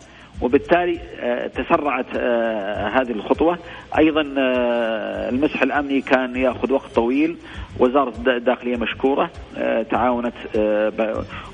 وبالتالي 0.42 0.98
آه، 1.20 1.46
تسرعت 1.46 2.16
هذه 2.96 3.10
الخطوة. 3.10 3.58
أيضا 3.98 4.22
المسح 5.28 5.62
الأمني 5.62 6.00
كان 6.00 6.36
يأخذ 6.36 6.72
وقت 6.72 6.90
طويل. 6.94 7.36
وزارة 7.78 8.12
الداخلية 8.26 8.76
مشكورة 8.76 9.30
تعاونت 9.90 10.34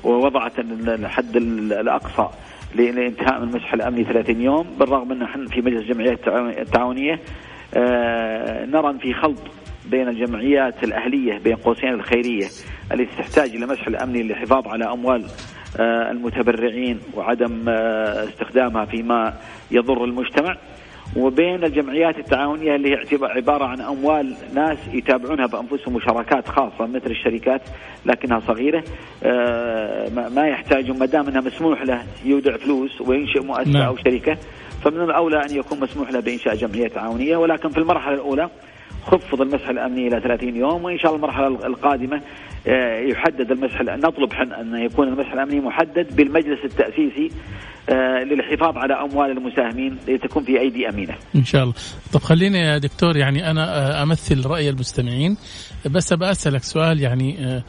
ووضعت 0.03 0.59
الحد 0.59 1.35
الأقصى 1.35 2.29
لإنتهاء 2.75 3.43
المسح 3.43 3.73
الامني 3.73 4.03
30 4.03 4.41
يوم 4.41 4.67
بالرغم 4.79 5.11
أن 5.11 5.21
إحنا 5.21 5.47
في 5.47 5.61
مجلس 5.61 5.81
الجمعيات 5.81 6.27
التعاونية 6.59 7.19
آه 7.73 8.65
نرى 8.65 8.99
في 8.99 9.13
خلط 9.13 9.39
بين 9.85 10.07
الجمعيات 10.07 10.83
الأهلية 10.83 11.37
بين 11.37 11.55
قوسين 11.55 11.89
الخيرية 11.93 12.45
التي 12.91 13.17
تحتاج 13.17 13.49
إلى 13.55 13.65
مسح 13.65 13.87
الامني 13.87 14.23
للحفاظ 14.23 14.67
على 14.67 14.85
أموال 14.85 15.23
آه 15.79 16.11
المتبرعين 16.11 16.99
وعدم 17.13 17.69
آه 17.69 18.23
استخدامها 18.23 18.85
فيما 18.85 19.33
يضر 19.71 20.03
المجتمع. 20.03 20.57
وبين 21.15 21.63
الجمعيات 21.63 22.19
التعاونية 22.19 22.75
اللي 22.75 22.91
هي 22.91 22.99
عبارة 23.21 23.65
عن 23.65 23.81
أموال 23.81 24.35
ناس 24.53 24.77
يتابعونها 24.93 25.45
بأنفسهم 25.45 25.95
وشراكات 25.95 26.47
خاصة 26.47 26.85
مثل 26.85 27.11
الشركات 27.11 27.61
لكنها 28.05 28.39
صغيرة 28.39 28.83
آه، 29.23 30.29
ما 30.29 30.47
يحتاجون 30.47 30.99
ما 30.99 31.05
دام 31.05 31.27
إنها 31.27 31.41
مسموح 31.41 31.81
له 31.81 32.03
يودع 32.25 32.57
فلوس 32.57 33.01
وينشئ 33.01 33.39
مؤسسة 33.39 33.71
نعم. 33.71 33.87
أو 33.87 33.97
شركة 33.97 34.37
فمن 34.83 35.01
الأولى 35.01 35.45
أن 35.45 35.55
يكون 35.55 35.79
مسموح 35.79 36.11
له 36.11 36.19
بإنشاء 36.19 36.55
جمعية 36.55 36.87
تعاونية 36.87 37.37
ولكن 37.37 37.69
في 37.69 37.77
المرحلة 37.77 38.13
الأولى 38.13 38.49
خفض 39.05 39.41
المسح 39.41 39.69
الأمني 39.69 40.07
إلى 40.07 40.21
30 40.21 40.55
يوم 40.55 40.83
وإن 40.83 40.99
شاء 40.99 41.15
الله 41.15 41.25
المرحلة 41.25 41.47
القادمة 41.47 42.21
يحدد 43.11 43.51
المسح 43.51 43.81
نطلب 43.81 44.33
أن 44.33 44.75
يكون 44.75 45.07
المسح 45.07 45.33
الأمني 45.33 45.59
محدد 45.59 46.15
بالمجلس 46.15 46.59
التأسيسي 46.65 47.31
آه، 47.89 48.23
للحفاظ 48.23 48.77
على 48.77 48.93
أموال 48.93 49.31
المساهمين 49.31 49.97
لتكون 50.07 50.43
في 50.43 50.59
أيدي 50.59 50.89
أمينة. 50.89 51.15
إن 51.35 51.43
شاء 51.43 51.63
الله. 51.63 51.73
طب 52.13 52.19
خليني 52.19 52.59
يا 52.59 52.77
دكتور 52.77 53.17
يعني 53.17 53.51
أنا 53.51 53.99
آه، 53.99 54.03
أمثل 54.03 54.45
رأي 54.45 54.69
المستمعين 54.69 55.37
بس 55.85 56.13
أبى 56.13 56.31
أسألك 56.31 56.63
سؤال 56.63 56.99
يعني 56.99 57.45
آه، 57.45 57.63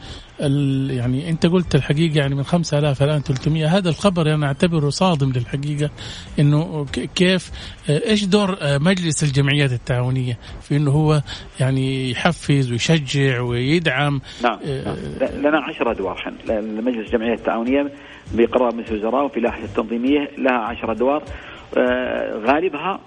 يعني 0.89 1.29
انت 1.29 1.45
قلت 1.45 1.75
الحقيقة 1.75 2.17
يعني 2.17 2.35
من 2.35 2.43
5000 2.43 3.03
الآن 3.03 3.21
300 3.21 3.77
هذا 3.77 3.89
الخبر 3.89 4.21
أنا 4.21 4.29
يعني 4.29 4.45
أعتبره 4.45 4.89
صادم 4.89 5.31
للحقيقة 5.31 5.89
إنه 6.39 6.85
كيف 7.15 7.51
إيش 7.89 8.25
دور 8.25 8.57
مجلس 8.61 9.23
الجمعيات 9.23 9.71
التعاونية 9.71 10.37
في 10.61 10.77
إنه 10.77 10.91
هو 10.91 11.21
يعني 11.59 12.11
يحفز 12.11 12.71
ويشجع 12.71 13.41
ويدعم؟ 13.41 14.21
نعم, 14.43 14.59
نعم. 14.65 14.95
لنا 15.37 15.59
10 15.59 15.91
أدوار 15.91 16.17
إحنا 16.17 16.53
لمجلس 16.53 17.07
الجمعيات 17.07 17.39
التعاونية 17.39 17.91
بقرار 18.33 18.75
مجلس 18.75 18.91
الوزراء 18.91 19.25
وفي 19.25 19.39
لائحة 19.39 19.63
التنظيمية 19.63 20.31
لها 20.37 20.57
عشر 20.57 20.91
أدوار. 20.91 21.23
آه، 21.77 22.37
غالبها 22.37 22.99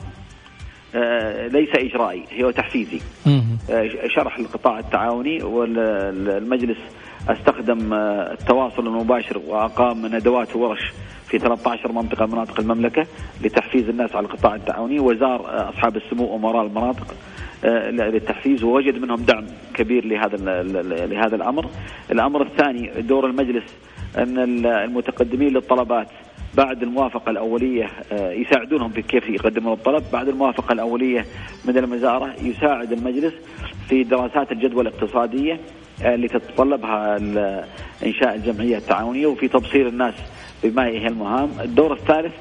آه، 0.94 1.46
ليس 1.46 1.68
إجرائي 1.74 2.24
هو 2.42 2.50
تحفيزي. 2.50 3.00
آه، 3.26 3.90
شرح 4.08 4.38
القطاع 4.38 4.78
التعاوني 4.78 5.42
والمجلس 5.42 6.78
أستخدم 7.28 7.94
التواصل 8.32 8.86
المباشر 8.86 9.38
وأقام 9.46 10.06
ندوات 10.06 10.56
وورش 10.56 10.92
في 11.28 11.38
13 11.38 11.92
منطقة 11.92 12.26
من 12.26 12.32
مناطق 12.32 12.60
المملكة 12.60 13.06
لتحفيز 13.42 13.88
الناس 13.88 14.16
على 14.16 14.26
القطاع 14.26 14.54
التعاوني 14.54 15.00
وزار 15.00 15.68
أصحاب 15.68 15.96
السمو 15.96 16.36
أمراء 16.36 16.66
المناطق 16.66 17.14
للتحفيز 17.64 18.64
ووجد 18.64 18.98
منهم 18.98 19.22
دعم 19.22 19.44
كبير 19.74 20.04
لهذا 20.04 20.62
لهذا 21.06 21.36
الأمر. 21.36 21.66
الأمر 22.10 22.42
الثاني 22.42 23.02
دور 23.02 23.26
المجلس 23.26 23.64
أن 24.18 24.66
المتقدمين 24.66 25.48
للطلبات 25.52 26.08
بعد 26.54 26.82
الموافقة 26.82 27.30
الأولية 27.30 27.90
آه، 28.12 28.32
يساعدونهم 28.32 28.90
في 28.90 29.02
كيف 29.02 29.28
يقدمون 29.28 29.72
الطلب 29.72 30.04
بعد 30.12 30.28
الموافقة 30.28 30.72
الأولية 30.72 31.26
من 31.64 31.78
الوزارة 31.78 32.34
يساعد 32.42 32.92
المجلس 32.92 33.34
في 33.88 34.02
دراسات 34.02 34.52
الجدوى 34.52 34.82
الاقتصادية 34.82 35.52
آه، 35.52 35.58
اللي 36.04 36.28
تتطلبها 36.28 37.16
إنشاء 38.06 38.34
الجمعية 38.34 38.76
التعاونية. 38.76 39.26
وفي 39.26 39.48
تبصير 39.48 39.88
الناس 39.88 40.14
بما 40.64 40.86
هي 40.86 41.06
المهام 41.06 41.50
الدور 41.60 41.92
الثالث 41.92 42.32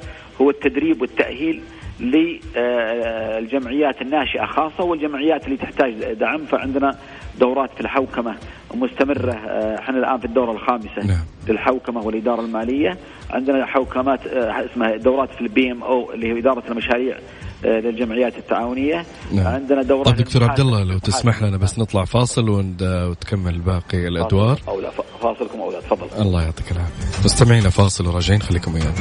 هو 0.41 0.49
التدريب 0.49 1.01
والتأهيل 1.01 1.61
للجمعيات 1.99 4.01
الناشئة 4.01 4.45
خاصة 4.45 4.83
والجمعيات 4.83 5.45
اللي 5.45 5.57
تحتاج 5.57 6.13
دعم. 6.13 6.45
فعندنا 6.45 6.95
دورات 7.39 7.69
في 7.73 7.81
الحوكمة 7.81 8.35
مستمرة 8.73 9.31
آه، 9.31 9.79
إحنا 9.79 9.97
الآن 9.97 10.17
في 10.17 10.25
الدورة 10.25 10.51
الخامسة 10.51 11.07
نعم. 11.07 11.25
للحوكمة 11.47 12.05
والإدارة 12.05 12.41
المالية. 12.41 12.97
عندنا 13.31 13.65
حوكمات 13.65 14.27
آه، 14.27 14.65
اسمها 14.65 14.95
دورات 14.95 15.29
في 15.31 15.41
ال 15.41 15.71
PM 15.71 15.83
أو 15.83 16.11
اللي 16.13 16.27
هي 16.33 16.39
إدارة 16.39 16.63
المشاريع 16.69 17.15
آه، 17.15 17.19
للجمعيات 17.63 18.37
التعاونية. 18.37 19.05
نعم. 19.31 19.47
عندنا 19.47 19.83
دورة 19.83 20.03
طيب 20.03 20.15
دكتور 20.15 20.43
عبد 20.43 20.59
الله 20.59 20.83
لو 20.83 20.97
تسمح 20.97 21.43
لنا 21.43 21.57
بس 21.57 21.79
نطلع 21.79 22.05
فاصل 22.05 22.49
وتكمل 22.49 23.59
باقي 23.59 24.07
الأدوار. 24.07 24.59
أو 24.67 24.81
لا 24.81 24.91
فاصلكم 25.21 25.61
أو 25.61 25.71
لا 25.71 25.79
تفضل. 25.79 26.21
الله 26.21 26.43
يعطيك 26.43 26.71
العافية. 26.71 27.23
مستمعينا 27.25 27.69
فاصل 27.69 28.07
وراجعين 28.07 28.41
خليكم 28.41 28.73
ويانا. 28.73 28.93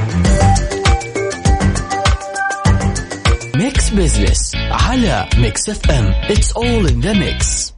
Mix 3.57 3.90
Business 3.90 4.57
على 4.57 5.27
Mix 5.38 5.70
FM 5.70 6.05
it's 6.05 6.53
all 6.53 6.88
in 6.88 7.01
the 7.01 7.12
mix 7.12 7.75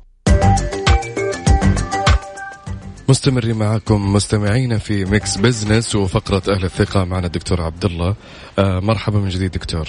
مستمرين 3.09 3.57
معكم 3.57 4.13
مستمعينا 4.13 4.79
في 4.79 5.05
Mix 5.05 5.37
Business 5.37 5.95
وفقرة 5.95 6.43
أهل 6.55 6.65
الثقة. 6.65 7.05
معنا 7.05 7.27
الدكتور 7.27 7.63
عبد 7.63 7.85
الله 7.85 8.15
آه 8.59 8.81
مرحبا 8.81 9.19
من 9.19 9.29
جديد 9.29 9.51
دكتور. 9.51 9.89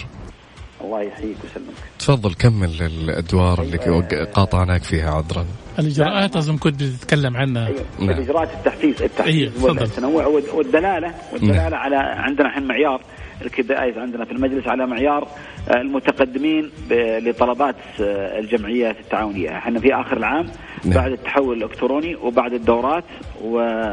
الله 0.94 1.06
يحييك 1.06 1.38
ويسلمك 1.44 1.76
تفضل 2.00 2.34
كمل 2.34 2.82
الأدوار 2.82 3.62
اللي 3.62 3.80
أيوة. 3.82 4.24
قاطعناك 4.24 4.84
فيها 4.84 5.12
عذرا 5.12 5.46
الإجراءات 5.80 6.36
اظن 6.36 6.58
كنت 6.58 6.84
تتكلم 6.84 7.38
عنها 7.38 7.68
أيوة. 7.68 7.86
نعم. 8.00 8.10
الإجراءات 8.10 8.50
التحفيز 8.54 9.02
التحفيز 9.02 9.52
أيوة. 9.58 9.82
والتنوع 9.82 10.26
والدلاله 10.26 11.14
والدلاله 11.34 11.70
نعم. 11.70 11.74
على 11.74 11.96
عندنا 11.96 12.48
الحين 12.48 12.64
معيار 12.64 13.02
ال 13.42 13.53
KPIs 13.53 13.98
عندنا 13.98 14.26
في 14.26 14.32
المجلس 14.32 14.68
على 14.68 14.88
معيار 14.88 15.28
آه، 15.70 15.82
المتقدمين 15.82 16.72
لطلبات 16.92 17.76
آه، 18.02 18.40
الجمعيات 18.40 19.00
التعاونية، 19.00 19.58
إحنا 19.58 19.80
في 19.80 19.94
آخر 19.94 20.18
العام 20.18 20.46
نعم. 20.86 20.94
بعد 20.94 21.12
التحول 21.12 21.58
الإلكتروني 21.58 22.16
وبعد 22.16 22.54
الدورات 22.54 23.06
و 23.44 23.84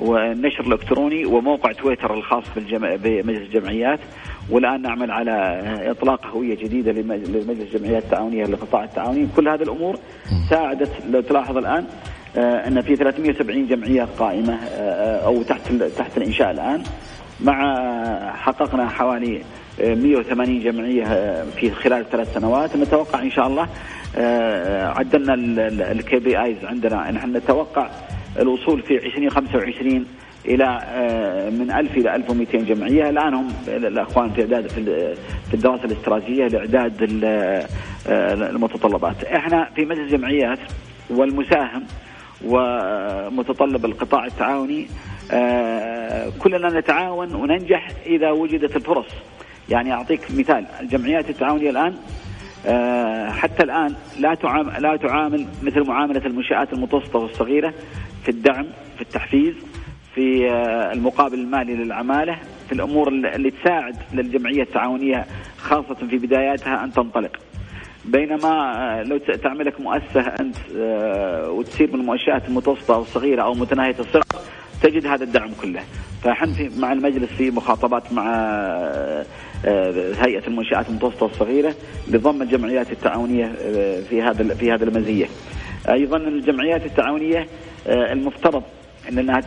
والنشر 0.00 0.60
الإلكتروني 0.60 1.24
وموقع 1.26 1.72
تويتر 1.72 2.14
الخاص 2.14 2.44
بمجلس 2.56 3.42
الجمعيات 3.42 4.00
والآن 4.50 4.82
نعمل 4.82 5.10
على 5.10 5.62
إطلاق 5.90 6.26
هوية 6.26 6.56
جديدة 6.56 6.92
لمجلس 6.92 7.74
الجمعيات 7.74 8.02
التعاونية 8.02 8.44
للقطاع 8.44 8.84
التعاوني، 8.84 9.28
كل 9.36 9.48
هذه 9.48 9.62
الأمور 9.62 9.98
ساعدت 10.50 10.90
لو 11.10 11.20
تلاحظ 11.20 11.56
الآن 11.56 11.84
آه، 12.36 12.68
أن 12.68 12.80
في 12.80 12.96
370 12.96 13.66
جمعية 13.66 14.08
قائمة 14.18 14.58
أو 15.24 15.42
تحت 15.42 15.72
تحت 15.98 16.16
الإنشاء 16.16 16.50
الآن. 16.50 16.82
مع 17.40 17.76
حققنا 18.36 18.88
حوالي 18.88 19.42
180 19.80 20.60
جمعية 20.60 21.04
في 21.56 21.70
خلال 21.70 22.10
ثلاث 22.10 22.34
سنوات. 22.34 22.76
نتوقع 22.76 23.22
إن 23.22 23.30
شاء 23.30 23.46
الله 23.46 23.68
آه، 24.16 24.86
عدلنا 24.86 25.34
ال 25.92 26.18
KPIs 26.18 26.64
عندنا. 26.64 27.10
نحن 27.10 27.36
نتوقع 27.36 27.88
الوصول 28.38 28.82
في 28.82 29.06
2025 29.06 30.06
إلى 30.48 30.80
آه، 30.84 31.50
من 31.50 31.70
1000 31.70 31.96
إلى 31.96 32.16
1200 32.16 32.58
جمعية. 32.58 33.10
الآن 33.10 33.34
هم 33.34 33.48
الأخوان 33.68 34.30
في 34.30 34.40
إعداد 34.40 34.68
في 35.50 35.54
الدراسة 35.54 35.84
الاستراتيجية 35.84 36.46
لإعداد 36.46 37.20
آه، 37.24 37.68
المتطلبات. 38.34 39.24
إحنا 39.24 39.68
في 39.76 39.84
مجلس 39.84 40.12
الجمعيات 40.12 40.58
والمساهم 41.10 41.82
ومتطلب 42.44 43.84
القطاع 43.84 44.24
التعاوني 44.24 44.86
آه، 45.30 46.32
كلنا 46.38 46.80
نتعاون 46.80 47.34
وننجح 47.34 47.88
إذا 48.06 48.30
وجدت 48.30 48.76
الفرص. 48.76 49.06
يعني 49.68 49.92
أعطيك 49.92 50.20
مثال 50.38 50.64
الجمعيات 50.80 51.30
التعاونية 51.30 51.70
الآن 51.70 51.94
حتى 53.30 53.62
الآن 53.62 53.94
لا 54.18 54.34
تعامل 54.34 54.82
لا 54.82 54.96
تعامل 54.96 55.46
مثل 55.62 55.86
معاملة 55.86 56.26
المنشآت 56.26 56.72
المتوسطة 56.72 57.18
والصغيرة 57.18 57.74
في 58.22 58.28
الدعم 58.28 58.66
في 58.96 59.02
التحفيز 59.02 59.54
في 60.16 60.50
آه، 60.50 60.92
المقابل 60.92 61.38
المالي 61.38 61.74
للعمالة 61.74 62.38
في 62.66 62.72
الأمور 62.72 63.08
اللي 63.08 63.50
تساعد 63.50 63.96
للجمعية 64.12 64.62
التعاونية 64.62 65.26
خاصة 65.58 65.94
في 65.94 66.16
بداياتها 66.18 66.84
أن 66.84 66.92
تنطلق 66.92 67.36
بينما 68.04 68.50
آه، 68.50 69.02
لو 69.02 69.18
تعمل 69.18 69.66
لك 69.66 69.80
مؤسسة 69.80 70.20
أنت 70.20 70.56
آه، 70.76 71.50
وتسير 71.50 71.92
من 71.92 72.00
المؤشرات 72.00 72.48
المتوسطة 72.48 72.94
أو 72.94 73.02
الصغيرة 73.02 73.42
أو 73.42 73.54
متناهية 73.54 73.94
الصغر 74.00 74.24
تجد 74.82 75.06
هذا 75.06 75.24
الدعم 75.24 75.50
كله 75.62 75.80
فاحنا 76.22 76.52
في 76.52 76.70
مع 76.78 76.92
المجلس 76.92 77.32
في 77.32 77.50
مخاطبات 77.50 78.12
مع 78.12 78.24
هيئة 80.20 80.46
المنشات 80.46 80.88
المتوسطة 80.88 81.26
والصغيرة 81.26 81.74
لضم 82.10 82.42
الجمعيات 82.42 82.92
التعاونية 82.92 83.52
في 84.10 84.22
هذا 84.22 84.54
في 84.54 84.72
هذه 84.72 84.82
المزية. 84.82 85.26
أيضا 85.88 86.16
الجمعيات 86.16 86.86
التعاونية 86.86 87.46
المفترض 87.86 88.62
أنها 89.08 89.40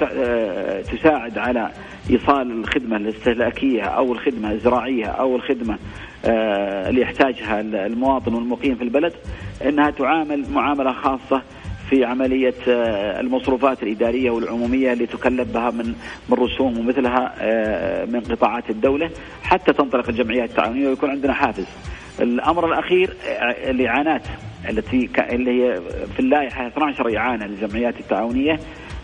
تساعد 0.82 1.38
على 1.38 1.72
إيصال 2.10 2.52
الخدمة 2.52 2.98
الاستهلاكية 2.98 3.84
أو 3.84 4.13
الخدمة 4.13 4.52
الزراعية 4.52 5.06
أو 5.06 5.36
الخدمة 5.36 5.78
آه، 6.26 6.89
اللي 6.89 7.02
يحتاجها 7.02 7.62
المواطن 7.62 8.34
والمقيم 8.34 8.76
في 8.76 8.84
البلد 8.84 9.13
أنها 9.65 9.89
تعامل 9.89 10.45
معاملة 10.52 10.93
خاصة 10.93 11.41
في 11.89 12.06
عملية 12.06 12.54
آه، 12.67 13.19
المصروفات 13.19 13.84
الإدارية 13.84 14.32
والعمومية 14.32 14.93
اللي 14.93 15.06
تكلف 15.06 15.54
بها 15.54 15.72
من 15.72 15.95
من 16.30 16.38
رسوم 16.38 16.80
ومثلها 16.80 17.34
آه، 17.39 18.06
من 18.06 18.19
قطاعات 18.19 18.69
الدولة 18.69 19.10
حتى 19.43 19.74
تنطلق 19.74 20.10
الجمعيات 20.10 20.50
التعاونية 20.50 20.88
ويكون 20.88 21.10
عندنا 21.10 21.34
حافز. 21.34 21.65
الأمر 22.22 22.67
الأخير 22.67 23.13
الاعانات 23.69 24.22
التي 24.69 25.10
اللي 25.19 25.52
هي 25.52 25.82
في 26.13 26.19
اللائحة 26.19 26.67
12 26.67 27.17
إعانة 27.17 27.45
للجمعيات 27.45 28.00
التعاونية 28.00 28.60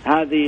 هذه 0.05 0.45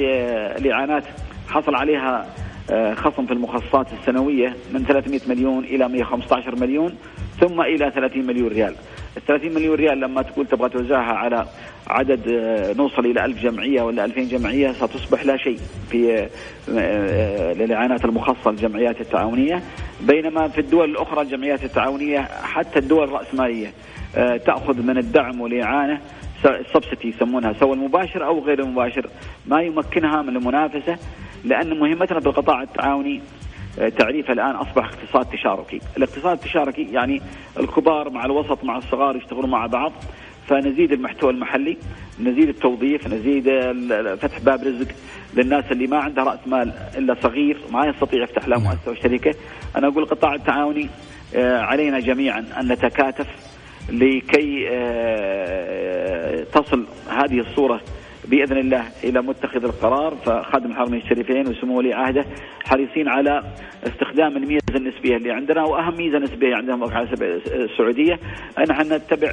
الإعانات 0.58 1.04
حصل 1.48 1.76
عليها 1.76 2.26
آه، 2.70 2.94
خصم 2.94 3.26
في 3.26 3.34
المخصصات 3.34 3.88
السنوية 4.00 4.56
من 4.74 4.84
300 4.84 5.20
مليون 5.28 5.64
إلى 5.64 5.88
115 5.88 6.56
مليون 6.56 6.96
ثم 7.40 7.62
إلى 7.62 7.92
30 7.92 8.26
مليون 8.26 8.48
ريال. 8.48 8.76
ال 9.18 9.26
30 9.26 9.54
مليون 9.54 9.76
ريال 9.76 10.00
لما 10.00 10.22
تقول 10.22 10.48
تبغى 10.48 10.70
توزعها 10.70 11.14
على 11.14 11.46
عدد 11.88 12.28
آه، 12.28 12.74
نوصل 12.74 13.06
إلى 13.06 13.26
1000 13.26 13.44
جمعية 13.44 13.82
ولا 13.82 14.06
2000 14.06 14.22
جمعية 14.22 14.72
ستصبح 14.72 15.26
لا 15.26 15.38
شيء 15.38 15.60
في 15.90 16.28
آه، 16.70 17.54
للإعانات 17.54 18.06
المخصصة 18.06 18.52
للجمعيات 18.52 19.02
التعاونية. 19.02 19.64
بينما 20.02 20.48
في 20.48 20.62
الدول 20.62 20.90
الأخرى 20.90 21.22
الجمعيات 21.22 21.64
التعاونية 21.64 22.20
حتى 22.44 22.80
الدول 22.80 23.04
الرأسمالية 23.04 23.74
تأخذ 24.46 24.82
من 24.82 24.98
الدعم 24.98 25.42
والإعانة. 25.42 26.02
سبسيتي 26.74 27.08
يسمونها 27.08 27.54
سواء 27.54 27.74
المباشر 27.74 28.26
أو 28.26 28.40
غير 28.40 28.60
المباشر. 28.60 29.10
ما 29.48 29.62
يمكنها 29.62 30.22
من 30.22 30.36
المنافسة 30.36 30.98
لأن 31.44 31.80
مهمتنا 31.80 32.20
في 32.20 32.28
القطاع 32.28 32.62
التعاوني 32.62 33.22
آه، 33.80 33.90
تعريفه 33.90 34.34
الآن 34.34 34.56
أصبح 34.56 34.86
اقتصاد 34.90 35.26
تشاركي، 35.26 35.82
الاقتصاد 35.98 36.38
التشاركي 36.38 36.88
يعني 36.92 37.22
الكبار 37.60 38.10
مع 38.10 38.26
الوسط 38.26 38.64
مع 38.64 38.78
الصغار 38.78 39.16
يشتغلون 39.16 39.50
مع 39.50 39.66
بعض 39.66 39.92
فنزيد 40.48 40.92
المحتوى 40.92 41.32
المحلي، 41.32 41.78
نزيد 42.20 42.50
التوظيف، 42.50 43.08
نزيد 43.08 43.44
فتح 44.16 44.40
باب 44.40 44.64
رزق 44.64 44.88
للناس 45.34 45.64
اللي 45.72 45.88
ما 45.88 45.98
عندها 45.98 46.24
رأس 46.24 46.40
مال 46.48 46.74
إلا 46.98 47.16
صغير 47.24 47.58
ما 47.72 47.86
يستطيع 47.86 48.24
يفتح 48.24 48.48
له 48.48 48.60
مؤسسه 48.60 48.92
وشركه، 48.92 49.36
أنا 49.76 49.88
أقول 49.88 50.04
القطاع 50.04 50.36
التعاوني 50.36 50.90
آه، 51.36 51.60
علينا 51.60 52.00
جميعا 52.00 52.46
أن 52.60 52.68
نتكاتف 52.68 53.28
لكي 53.90 54.68
آه، 54.70 55.97
تصل 56.54 56.86
هذه 57.10 57.40
الصورة 57.40 57.82
بإذن 58.26 58.58
الله 58.58 58.84
إلى 59.04 59.22
متخذ 59.22 59.64
القرار. 59.64 60.16
فخادم 60.26 60.72
الحرمين 60.72 61.02
الشريفين 61.02 61.48
وسمو 61.48 61.78
ولي 61.78 61.94
عهده 61.94 62.26
حريصين 62.66 63.08
على 63.08 63.44
استخدام 63.84 64.38
الميزة 64.38 64.76
النسبية 64.76 65.18
اللي 65.18 65.32
عندنا 65.32 65.64
وأهم 65.64 65.98
ميزة 65.98 66.20
نسبية 66.20 66.56
عندنا 66.56 66.86
على 66.92 67.10
السعودية 67.48 68.20
أن 68.58 68.72
إحنا 68.72 68.98
نتبع 68.98 69.32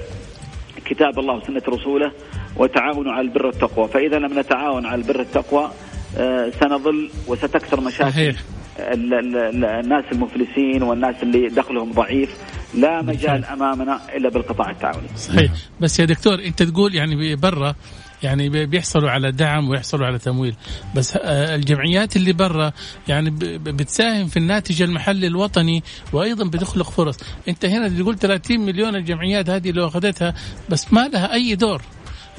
كتاب 0.84 1.18
الله 1.18 1.34
وسنة 1.34 1.62
رسوله 1.68 2.12
وتعاونوا 2.56 3.12
على 3.12 3.28
البر 3.28 3.46
والتقوى. 3.46 3.88
فإذا 3.88 4.18
لم 4.18 4.38
نتعاون 4.38 4.86
على 4.86 5.02
البر 5.02 5.18
والتقوى 5.18 5.70
آه، 6.18 6.50
سنظل 6.50 7.10
وستكثر 7.28 7.80
مشاكل. 7.80 8.10
صحيح. 8.10 8.36
الناس 8.78 10.04
المفلسين 10.12 10.82
والناس 10.82 11.14
اللي 11.22 11.48
دخلهم 11.48 11.92
ضعيف 11.92 12.30
لا 12.74 13.02
مجال 13.02 13.44
أمامنا 13.44 14.00
إلا 14.16 14.28
بالقطاع 14.28 14.70
التعاوني. 14.70 15.08
صحيح. 15.16 15.52
بس 15.80 16.00
يا 16.00 16.04
دكتور 16.04 16.34
أنت 16.34 16.62
تقول 16.62 16.94
يعني 16.94 17.36
برا 17.36 17.74
يعني 18.22 18.66
بيحصلوا 18.66 19.10
على 19.10 19.32
دعم 19.32 19.68
ويحصلوا 19.68 20.06
على 20.06 20.18
تمويل. 20.18 20.54
بس 20.94 21.16
آه، 21.16 21.54
الجمعيات 21.54 22.16
اللي 22.16 22.32
برا 22.32 22.72
يعني 23.08 23.30
بتساهم 23.58 24.26
في 24.26 24.36
الناتج 24.36 24.82
المحلي 24.82 25.26
الوطني 25.26 25.82
وأيضا 26.12 26.48
بتخلق 26.48 26.90
فرص. 26.90 27.18
أنت 27.48 27.64
هنا 27.64 27.88
تقول 27.88 28.18
30 28.18 28.60
مليون 28.60 28.96
الجمعيات 28.96 29.50
هذه 29.50 29.70
لو 29.70 29.86
أخذتها 29.86 30.34
بس 30.68 30.92
ما 30.92 31.08
لها 31.08 31.32
أي 31.32 31.54
دور. 31.54 31.82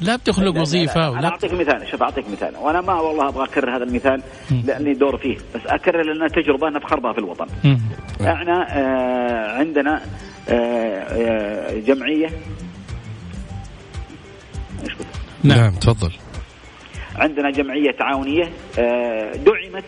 لا 0.00 0.16
بتخلق 0.16 0.54
لا 0.54 0.60
وظيفة 0.60 1.00
لا 1.00 1.10
لا. 1.12 1.18
أنا 1.18 1.28
أعطيك 1.28 1.52
مثال 1.52 1.88
شوف 1.90 2.02
أعطيك 2.02 2.24
مثال. 2.30 2.56
وأنا 2.56 2.80
ما 2.80 3.00
والله 3.00 3.28
أبغى 3.28 3.44
أكرر 3.44 3.76
هذا 3.76 3.84
المثال 3.84 4.22
لأني 4.64 4.94
دور 4.94 5.16
فيه 5.16 5.36
بس 5.54 5.60
أكرر 5.66 6.02
لأن 6.02 6.28
تجربة 6.28 6.68
نفخر 6.68 7.12
في 7.12 7.18
الوطن. 7.18 7.46
إحنا 8.20 8.66
آه 8.70 9.58
عندنا 9.58 10.00
آه 10.48 10.52
آه 10.52 11.78
جمعية. 11.78 12.26
إيش 14.84 14.92
نعم, 15.44 15.58
نعم 15.58 15.70
تفضل. 15.70 16.12
عندنا 17.16 17.50
جمعية 17.50 17.90
تعاونية 17.98 18.50
آه، 18.78 19.32
دعمت 19.32 19.84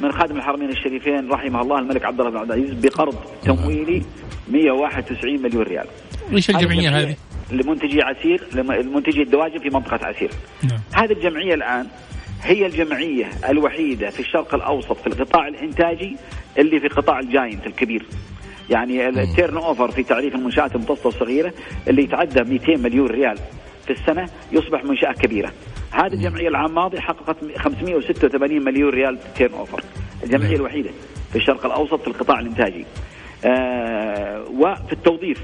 من 0.00 0.12
خادم 0.12 0.36
الحرمين 0.36 0.70
الشريفين 0.70 1.30
رحمه 1.30 1.60
الله 1.60 1.78
الملك 1.78 2.04
عبد 2.04 2.20
الله 2.20 2.30
بن 2.30 2.38
عبد 2.38 2.52
العزيز 2.52 2.74
بقرض 2.74 3.14
تمويلي 3.42 4.02
191 4.48 5.42
مليون 5.42 5.62
ريال. 5.62 5.86
إيش 6.32 6.50
الجمعية 6.50 6.98
هذه؟ 6.98 7.16
لمنتجي 7.50 8.02
عسير 8.02 8.42
لمنتجي 8.54 9.22
الدواجن 9.22 9.58
في 9.58 9.70
منطقة 9.70 10.06
عسير. 10.06 10.30
نعم. 10.62 10.80
هذه 10.94 11.12
الجمعية 11.12 11.54
الآن 11.54 11.86
هي 12.42 12.66
الجمعية 12.66 13.30
الوحيدة 13.48 14.10
في 14.10 14.20
الشرق 14.20 14.54
الأوسط 14.54 14.96
في 14.96 15.06
القطاع 15.06 15.48
الإنتاجي 15.48 16.16
اللي 16.58 16.80
في 16.80 16.88
قطاع 16.88 17.18
ال 17.18 17.26
giant 17.26 17.66
الكبير. 17.66 18.06
يعني 18.70 19.08
ال 19.08 19.56
turnover 19.56 19.90
في 19.90 20.02
تعريف 20.02 20.34
المنشآت 20.34 20.74
المتوسطة 20.74 21.06
والصغيرة 21.06 21.52
اللي 21.88 22.02
يتعدى 22.02 22.42
200 22.42 22.76
مليون 22.76 23.06
ريال 23.06 23.38
في 23.86 23.90
السنة 23.90 24.28
يصبح 24.52 24.84
منشأة 24.84 25.12
كبيرة 25.12 25.52
هذه 25.90 26.12
الجمعية 26.12 26.48
العام 26.48 26.66
الماضي 26.66 27.00
حققت 27.00 27.36
586 27.58 28.64
مليون 28.64 28.90
ريال 28.90 29.18
تيرن 29.34 29.54
أوفر 29.54 29.80
الجمعية 30.24 30.48
نعم. 30.48 30.56
الوحيدة 30.56 30.90
في 31.32 31.36
الشرق 31.36 31.66
الأوسط 31.66 32.00
في 32.00 32.08
القطاع 32.08 32.40
الإنتاجي 32.40 32.84
آه 33.44 34.44
وفي 34.50 34.92
التوظيف 34.92 35.40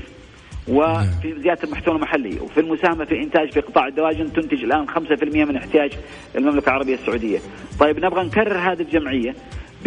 وفي 0.69 1.29
نعم. 1.29 1.43
زيادة 1.43 1.65
المحتوى 1.65 1.95
المحلي 1.95 2.41
وفي 2.41 2.61
المساهمة 2.61 3.05
في 3.05 3.13
الانتاج 3.13 3.53
في 3.53 3.61
قطاع 3.61 3.87
الدواجن 3.87 4.33
تنتج 4.33 4.65
الآن 4.65 4.89
5% 4.89 4.99
من 5.23 5.57
احتياج 5.57 5.93
المملكة 6.37 6.69
العربية 6.69 6.95
السعودية. 6.95 7.39
طيب 7.81 8.05
نبغى 8.05 8.25
نكرر 8.25 8.59
هذه 8.59 8.81
الجمعية 8.81 9.35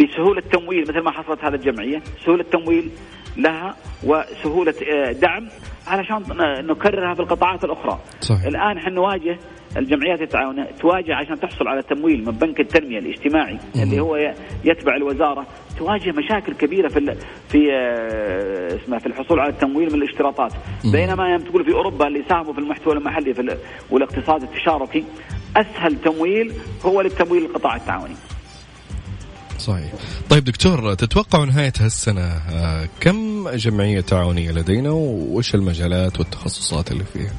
بسهولة 0.00 0.40
تمويل 0.40 0.82
مثل 0.82 1.00
ما 1.00 1.10
حصلت 1.10 1.44
هذه 1.44 1.54
الجمعية، 1.54 2.02
سهولة 2.24 2.42
تمويل 2.42 2.90
لها 3.36 3.74
وسهولة 4.04 4.74
آه، 4.94 5.12
دعم 5.12 5.48
علشان 5.86 6.22
نكررها 6.66 7.14
في 7.14 7.20
القطاعات 7.20 7.64
الأخرى. 7.64 7.98
صحيح. 8.20 8.44
الآن 8.44 8.76
إحنا 8.78 8.90
نواجه 8.90 9.38
الجمعيات 9.76 10.20
التعاونيه 10.22 10.68
تواجه 10.80 11.14
عشان 11.14 11.40
تحصل 11.40 11.68
على 11.68 11.82
تمويل 11.82 12.24
من 12.24 12.32
بنك 12.32 12.60
التنمية 12.60 12.98
الاجتماعي 12.98 13.58
مم. 13.74 13.82
اللي 13.82 14.00
هو 14.00 14.34
يتبع 14.64 14.96
الوزارة 14.96 15.46
تواجه 15.78 16.12
مشاكل 16.12 16.54
كبيرة 16.54 16.88
في 16.88 17.16
في 17.48 17.72
آه، 17.72 18.76
اسمها 18.76 18.98
في 18.98 19.06
الحصول 19.06 19.40
على 19.40 19.50
التمويل 19.50 19.92
من 19.92 20.02
الاشتراطات 20.02 20.52
مم. 20.84 20.92
بينما 20.92 21.28
يوم 21.28 21.40
تقول 21.40 21.64
في 21.64 21.72
أوروبا 21.72 22.06
اللي 22.06 22.24
ساهموا 22.28 22.52
في 22.52 22.58
المحتوى 22.58 22.94
المحلي 22.94 23.34
في 23.34 23.56
والاقتصاد 23.90 24.42
التشاركي 24.42 25.04
أسهل 25.56 25.96
تمويل 26.00 26.52
هو 26.86 27.00
للتمويل 27.00 27.44
القطاع 27.44 27.76
التعاوني. 27.76 28.14
صحيح. 29.64 29.92
طيب 30.30 30.44
دكتور 30.44 30.94
تتوقع 30.94 31.44
نهاية 31.44 31.72
هالسنة 31.80 32.20
آه، 32.22 32.88
كم 33.00 33.48
جمعية 33.48 34.00
تعاونية 34.00 34.50
لدينا 34.50 34.90
وش 34.90 35.54
المجالات 35.54 36.18
والتخصصات 36.18 36.92
اللي 36.92 37.04
فيها؟ 37.04 37.32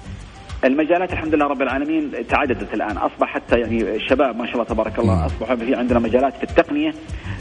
المجالات 0.64 1.14
الحمد 1.14 1.36
لله 1.36 1.46
رب 1.48 1.62
العالمين 1.62 2.12
تعددت 2.30 2.74
الآن. 2.74 2.98
أصبح 2.98 3.28
حتى 3.34 3.60
يعني 3.60 3.96
الشباب 3.96 4.36
ما 4.38 4.46
شاء 4.46 4.54
الله 4.54 4.64
تبارك 4.66 5.00
الله 5.00 5.26
اصبح 5.26 5.54
في 5.54 5.76
عندنا 5.76 6.00
مجالات 6.00 6.34
في 6.38 6.44
التقنية 6.44 6.92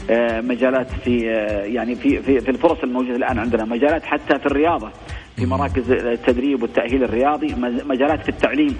آه، 0.09 0.41
مجالات 0.41 0.87
في 1.03 1.29
آه، 1.31 1.63
يعني 1.63 1.95
في 1.95 2.21
في, 2.21 2.41
في 2.41 2.51
الفرص 2.51 2.77
الموجودة 2.83 3.15
الآن 3.15 3.39
عندنا. 3.39 3.65
مجالات 3.65 4.05
حتى 4.05 4.39
في 4.39 4.45
الرياضة 4.45 4.89
في 5.35 5.45
مراكز 5.45 5.91
التدريب 5.91 6.61
والتأهيل 6.61 7.03
الرياضي 7.03 7.55
مجالات 7.85 8.23
في 8.23 8.29
التعليم. 8.29 8.77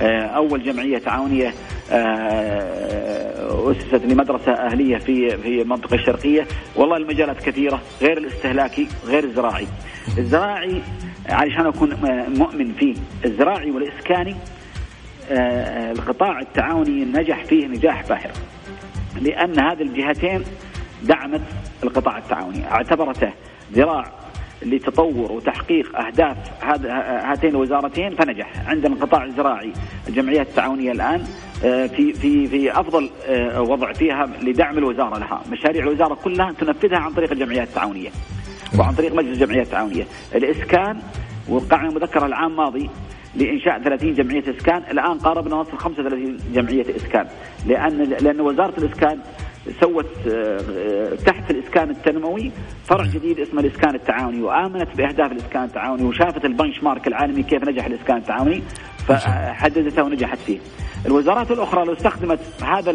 أول 0.00 0.62
جمعية 0.62 0.98
تعاونية 0.98 1.54
آه، 1.92 3.70
أسست 3.70 4.04
لمدرسة 4.04 4.52
أهلية 4.52 4.98
في 4.98 5.36
في 5.36 5.62
المنطقة 5.62 5.94
الشرقية. 5.94 6.46
والله 6.76 6.96
المجالات 6.96 7.40
كثيرة 7.40 7.82
غير 8.02 8.18
الاستهلاكي 8.18 8.88
غير 9.06 9.24
الزراعي. 9.24 9.66
الزراعي 10.18 10.82
علشان 11.28 11.66
أكون 11.66 11.90
مؤمن 12.38 12.72
فيه 12.72 12.94
الزراعي 13.24 13.70
والإسكاني 13.70 14.36
آه، 15.30 15.92
القطاع 15.92 16.40
التعاوني 16.40 17.04
نجح 17.04 17.44
فيه 17.44 17.66
نجاح 17.66 18.08
باهر 18.08 18.30
لأن 19.20 19.58
هذه 19.60 19.82
الجهتين 19.82 20.44
دعمت 21.02 21.42
القطاع 21.84 22.18
التعاوني. 22.18 22.66
اعتبرته 22.70 23.32
ذراع 23.72 24.12
لتطور 24.62 25.32
وتحقيق 25.32 25.98
أهداف 25.98 26.36
هاتين 27.30 27.50
الوزارتين 27.50 28.14
فنجح 28.14 28.68
عندنا 28.68 28.94
القطاع 28.94 29.24
الزراعي. 29.24 29.72
الجمعيات 30.08 30.46
التعاونية 30.48 30.92
الآن 30.92 31.24
آه، 31.64 31.86
في 31.86 32.12
في 32.12 32.46
في 32.46 32.80
أفضل 32.80 33.10
آه، 33.26 33.62
وضع 33.62 33.92
فيها 33.92 34.26
لدعم 34.42 34.78
الوزارة 34.78 35.18
لها، 35.18 35.42
مشاريع 35.52 35.82
الوزارة 35.84 36.14
كلها 36.14 36.52
تنفذها 36.52 36.98
عن 36.98 37.12
طريق 37.12 37.32
الجمعيات 37.32 37.68
التعاونية. 37.68 38.10
وعن 38.78 38.94
طريق 38.94 39.14
مجلس 39.14 39.42
الجمعيات 39.42 39.66
التعاونية، 39.66 40.06
الإسكان 40.34 40.98
وقعنا 41.48 41.90
مذكره 41.90 42.26
العام 42.26 42.56
ماضي 42.56 42.90
لإنشاء 43.34 43.82
30 43.82 44.14
جمعية 44.14 44.44
إسكان، 44.56 44.82
الآن 44.90 45.18
قاربنا 45.18 45.56
نصل 45.56 45.78
35 45.78 46.36
جمعية 46.54 46.96
إسكان، 46.96 47.26
لأن 47.66 48.02
لأن 48.02 48.40
وزارة 48.40 48.74
الإسكان 48.78 49.18
سوت 49.80 50.06
آه، 50.28 51.14
تحت 51.26 51.50
الإسكان 51.50 51.90
التنموي 51.90 52.52
فرع 52.84 53.04
جديد 53.06 53.40
اسمه 53.40 53.60
الإسكان 53.60 53.94
التعاوني 53.94 54.42
وآمنت 54.42 54.96
بأهداف 54.96 55.32
الإسكان 55.32 55.64
التعاوني 55.64 56.02
وشافت 56.02 56.44
البنش 56.44 56.82
مارك 56.82 57.06
العالمي 57.06 57.42
كيف 57.42 57.68
نجح 57.68 57.86
الإسكان 57.86 58.16
التعاوني 58.16 58.62
فحددته 59.08 60.02
ونجحت 60.02 60.38
فيه. 60.46 60.58
الوزارات 61.06 61.50
الأخرى 61.50 61.84
لو 61.84 61.92
استخدمت 61.92 62.40
هذا 62.62 62.94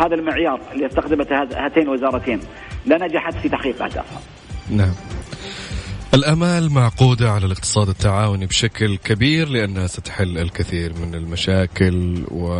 هذا 0.00 0.14
المعيار 0.14 0.60
اللي 0.72 0.86
استخدمته 0.86 1.42
هاتين 1.42 1.82
الوزارتين 1.82 2.40
لنجحت 2.86 3.34
في 3.34 3.48
تحقيق 3.48 3.82
أهدافها. 3.82 4.20
نعم. 4.70 4.94
الأمال 6.14 6.72
معقودة 6.72 7.30
على 7.30 7.46
الاقتصاد 7.46 7.88
التعاوني 7.88 8.46
بشكل 8.46 8.96
كبير 8.96 9.48
لأنها 9.48 9.86
ستحل 9.86 10.38
الكثير 10.38 10.92
من 10.94 11.14
المشاكل 11.14 12.24
و 12.30 12.52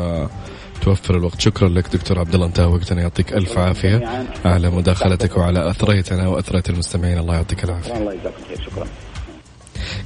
توفر 0.83 1.17
الوقت. 1.17 1.41
شكرا 1.41 1.69
لك 1.69 1.97
دكتور 1.97 2.19
عبد 2.19 2.35
الله. 2.35 2.47
انتهى 2.47 2.67
وقتنا. 2.67 3.03
يعطيك 3.03 3.33
ألف 3.33 3.59
عافية. 3.59 4.27
على 4.45 4.71
مداخلتك 4.71 5.37
وعلى 5.37 5.71
أثريتنا 5.71 6.29
واثريت 6.29 6.71
المستمعين. 6.71 7.19
الله 7.19 7.35
يعطيك 7.35 7.64
العافية. 7.64 7.97
الله 7.97 8.12
يجزاكم 8.12 8.45
خير. 8.49 8.61
شكرا. 8.71 8.87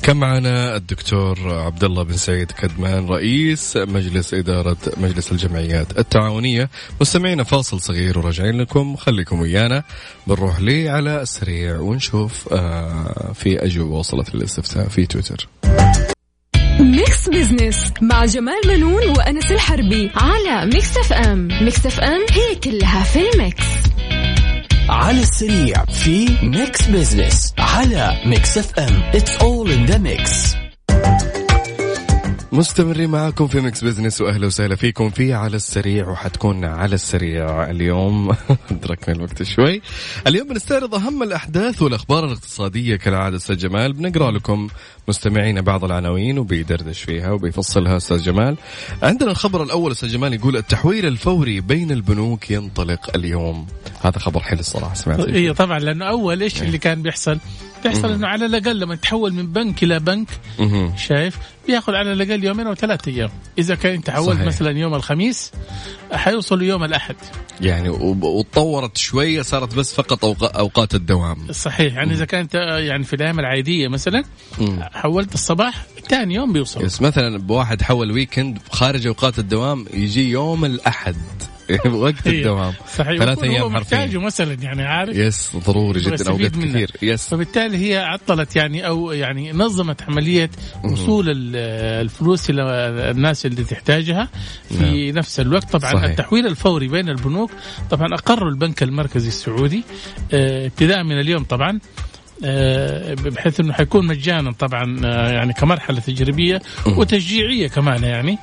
كان 0.03 0.17
معنا 0.17 0.77
الدكتور 0.77 1.55
عبد 1.55 1.85
الله 1.85 2.03
بن 2.03 2.17
سعيد 2.17 2.53
كدمان 2.53 3.07
رئيس 3.07 3.77
مجلس 3.77 4.35
إدارة 4.35 4.77
مجلس 4.97 5.33
الجمعيات 5.33 5.99
التعاونية. 5.99 6.71
مستمعينا 7.01 7.45
فاصل 7.45 7.81
صغير 7.81 8.19
وراجعين 8.19 8.61
لكم. 8.61 8.97
خليكم 8.97 9.41
ويانا. 9.41 9.83
بنروح 10.27 10.61
لي 10.61 10.89
على 10.89 11.23
السريع 11.23 11.79
ونشوف 11.79 12.53
آه 12.53 13.33
في 13.35 13.65
أجوبة 13.65 13.95
وصلت 13.95 14.35
للاستفتاء 14.35 14.89
في 14.89 15.07
تويتر. 15.07 15.49
Mix 16.83 17.29
Business 17.29 17.93
مع 18.01 18.25
جمال 18.25 18.61
بنون 18.69 19.09
وأنس 19.09 19.53
الحربي 19.53 20.11
على 20.15 20.67
Mix 20.67 20.97
FM 20.97 21.49
Mix 21.63 21.87
FM 21.87 22.21
هي 22.31 22.55
كلها 22.65 23.03
في 23.03 23.31
ال 23.35 23.41
mix. 23.41 23.65
على 24.89 25.21
السريع 25.21 25.85
في 25.85 26.29
Mix 26.43 26.87
Business 26.87 27.55
على 27.59 28.21
Mix 28.27 28.59
FM 28.59 29.03
it's 29.15 29.37
all 29.37 29.71
in 29.71 29.85
the 29.87 29.99
mix 29.99 30.55
مستمرين 32.53 33.11
معاكم 33.11 33.47
في 33.47 33.61
Mix 33.61 33.85
Business 33.85 34.21
وأهلا 34.21 34.47
وسهلا 34.47 34.77
فيكم 34.77 35.11
في 35.11 35.33
على 35.33 35.57
السريع 35.57 36.09
وحتكون 36.09 36.65
على 36.65 36.95
السريع 36.95 37.71
اليوم. 37.71 38.31
أدركنا 38.71 39.15
الوقت 39.15 39.43
شوي. 39.43 39.83
اليوم 40.27 40.49
بنستعرض 40.49 40.95
أهم 40.95 41.23
الأحداث 41.23 41.83
والأخبار 41.83 42.25
الاقتصادية 42.25 42.97
كالعادة 42.97 43.37
أستاذ 43.37 43.57
جمال. 43.57 43.93
بنقرأ 43.93 44.31
لكم 44.31 44.69
مستمعينا 45.09 45.61
بعض 45.61 45.85
العناوين 45.85 46.39
وبيدردش 46.39 47.03
فيها 47.03 47.31
وبيفصلها 47.31 47.97
أستاذ 47.97 48.23
جمال. 48.23 48.57
عندنا 49.03 49.31
الخبر 49.31 49.63
الأول 49.63 49.93
أستاذ 49.93 50.09
جمال 50.09 50.35
يقول 50.35 50.57
التحويل 50.57 51.07
الفوري 51.07 51.61
بين 51.61 51.91
البنوك 51.91 52.51
ينطلق 52.51 53.11
اليوم. 53.17 53.67
هذا 54.01 54.19
خبر 54.19 54.41
حلو 54.41 54.61
الصراحة 54.61 54.95
سمعت. 54.95 55.21
اي 55.21 55.53
طبعا 55.53 55.79
لأنه 55.79 56.05
أول 56.05 56.43
إيش 56.43 56.63
اللي 56.63 56.79
كان 56.79 57.03
بيحصل؟ 57.03 57.39
بيحصل 57.83 58.13
إنه 58.13 58.27
على 58.27 58.47
الأقل 58.47 58.81
لما 58.81 58.95
تحول 58.95 59.33
من 59.33 59.53
بنك 59.53 59.83
إلى 59.83 59.99
بنك 59.99 60.29
شايف؟ 60.97 61.39
بياخذ 61.67 61.95
على 61.95 62.13
الأقل 62.13 62.45
يومين 62.45 62.67
أو 62.67 62.75
ثلاث 62.75 63.09
أيام. 63.09 63.31
إذا 63.59 63.75
كان 63.75 63.95
أنت 63.95 64.11
حولت 64.11 64.41
مثلا 64.41 64.79
يوم 64.79 64.95
الخميس 64.95 65.53
حيوصل 66.13 66.63
يوم 66.63 66.85
الأحد. 66.85 67.17
يعني 67.61 67.89
وتطورت 67.89 68.97
شوية 68.97 69.43
صارت 69.43 69.75
بس 69.75 69.95
فقط 69.95 70.25
أوقات 70.45 70.95
الدوام. 70.95 71.53
صحيح. 71.53 71.95
يعني 71.95 72.13
إذا 72.13 72.25
كانت 72.25 72.55
يعني 72.55 73.05
في 73.05 73.17
الأيام 73.17 73.41
العادية 73.41 73.89
مثلا 73.89 74.25
حولت 74.81 75.35
الصباح 75.35 75.87
ثاني 76.09 76.35
يوم 76.35 76.53
بيوصل. 76.53 76.85
يس 76.85 77.03
مثلا 77.03 77.39
بواحد 77.39 77.83
حول 77.83 78.13
ويكند 78.13 78.59
خارج 78.71 79.07
أوقات 79.07 79.39
الدوام 79.39 79.87
يجي 79.95 80.31
يوم 80.31 80.65
الأحد. 80.65 81.17
وقت 81.87 82.27
الدوام. 82.27 82.73
صحيح 82.97 83.19
ثلاث 83.19 83.43
أيام 83.43 83.75
حرفيا. 83.75 84.19
مثلا 84.19 84.55
يعني 84.63 84.83
عارف؟ 84.83 85.17
يس 85.17 85.57
ضروري 85.57 86.01
جدا 86.01 86.31
أوقات 86.31 86.57
كثير. 86.57 86.91
yes 87.03 87.29
فبالتالي 87.29 87.93
هي 87.93 87.99
عطلت 87.99 88.57
يعني 88.57 88.87
أو 88.87 89.13
يعني 89.13 89.53
نظمت 89.53 90.03
عملية 90.03 90.51
وصول 90.85 91.25
الفلوس 91.57 92.51
إلى 92.51 92.63
الناس 93.11 93.47
اللي 93.47 93.65
تحتاجها 93.65 94.29
في 94.69 95.07
نعم. 95.07 95.19
نفس 95.19 95.41
الوقت. 95.41 95.73
طبعا 95.73 95.93
صحيح. 95.93 96.05
التحويل 96.05 96.47
الفوري 96.47 96.89
بين 96.89 97.09
البنوك 97.09 97.51
طبعا 97.91 98.09
اقروا 98.15 98.51
البنك 98.51 98.83
المركزي 98.83 99.29
السعودي 99.29 99.85
آه 100.33 100.67
ابتداء 100.67 101.03
من 101.05 101.21
اليوم 101.21 101.45
طبعا. 101.45 101.71
آه، 101.71 102.12
بحيث 103.15 103.61
إنه 103.61 103.73
حيكون 103.73 104.07
مجانا 104.07 104.53
طبعا 104.53 105.01
آه، 105.05 105.33
يعني 105.33 105.53
كمرحلة 105.53 106.01
تجريبية 106.01 106.63
وتشجيعية 106.87 107.69
كمان 107.69 108.05
يعني. 108.05 108.39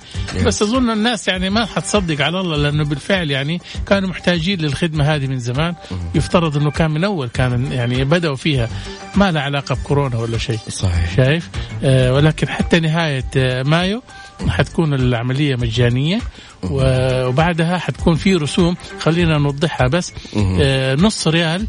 بس 0.46 0.62
أظن 0.62 0.90
الناس 0.90 1.28
يعني 1.28 1.50
ما 1.50 1.66
حتصدق 1.66 2.26
على 2.26 2.40
الله 2.40 2.58
لأنه 2.58 2.84
بالفعل 2.84 3.32
يعني 3.32 3.62
كانوا 3.88 4.10
محتاجين 4.10 4.60
للخدمة 4.60 5.16
هذه 5.16 5.28
من 5.28 5.40
زمان. 5.40 5.76
يفترض 6.16 6.58
إنه 6.58 6.72
كان 6.72 6.92
من 6.92 7.04
أول 7.04 7.28
كان 7.28 7.72
يعني 7.72 8.04
بدأوا 8.04 8.36
فيها. 8.36 8.70
ما 9.16 9.32
لها 9.32 9.42
علاقة 9.42 9.76
بكورونا 9.76 10.18
ولا 10.18 10.38
شيء. 10.38 10.60
صحيح. 10.70 11.16
شايف؟ 11.16 11.50
آه 11.84 12.14
ولكن 12.14 12.48
حتى 12.50 12.80
نهاية 12.80 13.24
مايو 13.64 14.02
حتكون 14.48 14.94
العملية 14.94 15.56
مجانية 15.56 16.20
وبعدها 16.64 17.78
حتكون 17.78 18.16
في 18.16 18.36
رسوم 18.36 18.76
خلينا 19.00 19.38
نوضحها 19.38 19.88
بس 19.88 20.14
آه 20.62 20.96
نص 20.96 21.28
ريال 21.28 21.68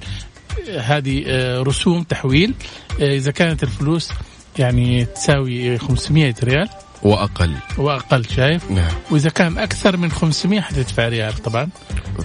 هذه 0.78 1.24
آه، 1.26 1.62
رسوم 1.62 2.02
تحويل 2.02 2.54
آه، 3.00 3.16
إذا 3.16 3.30
كانت 3.30 3.62
الفلوس 3.62 4.10
يعني 4.58 5.04
تساوي 5.04 5.78
500 5.78 6.34
ريال. 6.44 6.68
وأقل. 7.02 7.54
وأقل 7.78 8.24
شايف؟ 8.24 8.70
نعم. 8.70 8.92
وإذا 9.10 9.30
كان 9.30 9.58
أكثر 9.58 9.96
من 9.96 10.10
500 10.10 10.60
حتدفع 10.60 11.08
ريال 11.08 11.34
طبعا. 11.34 11.68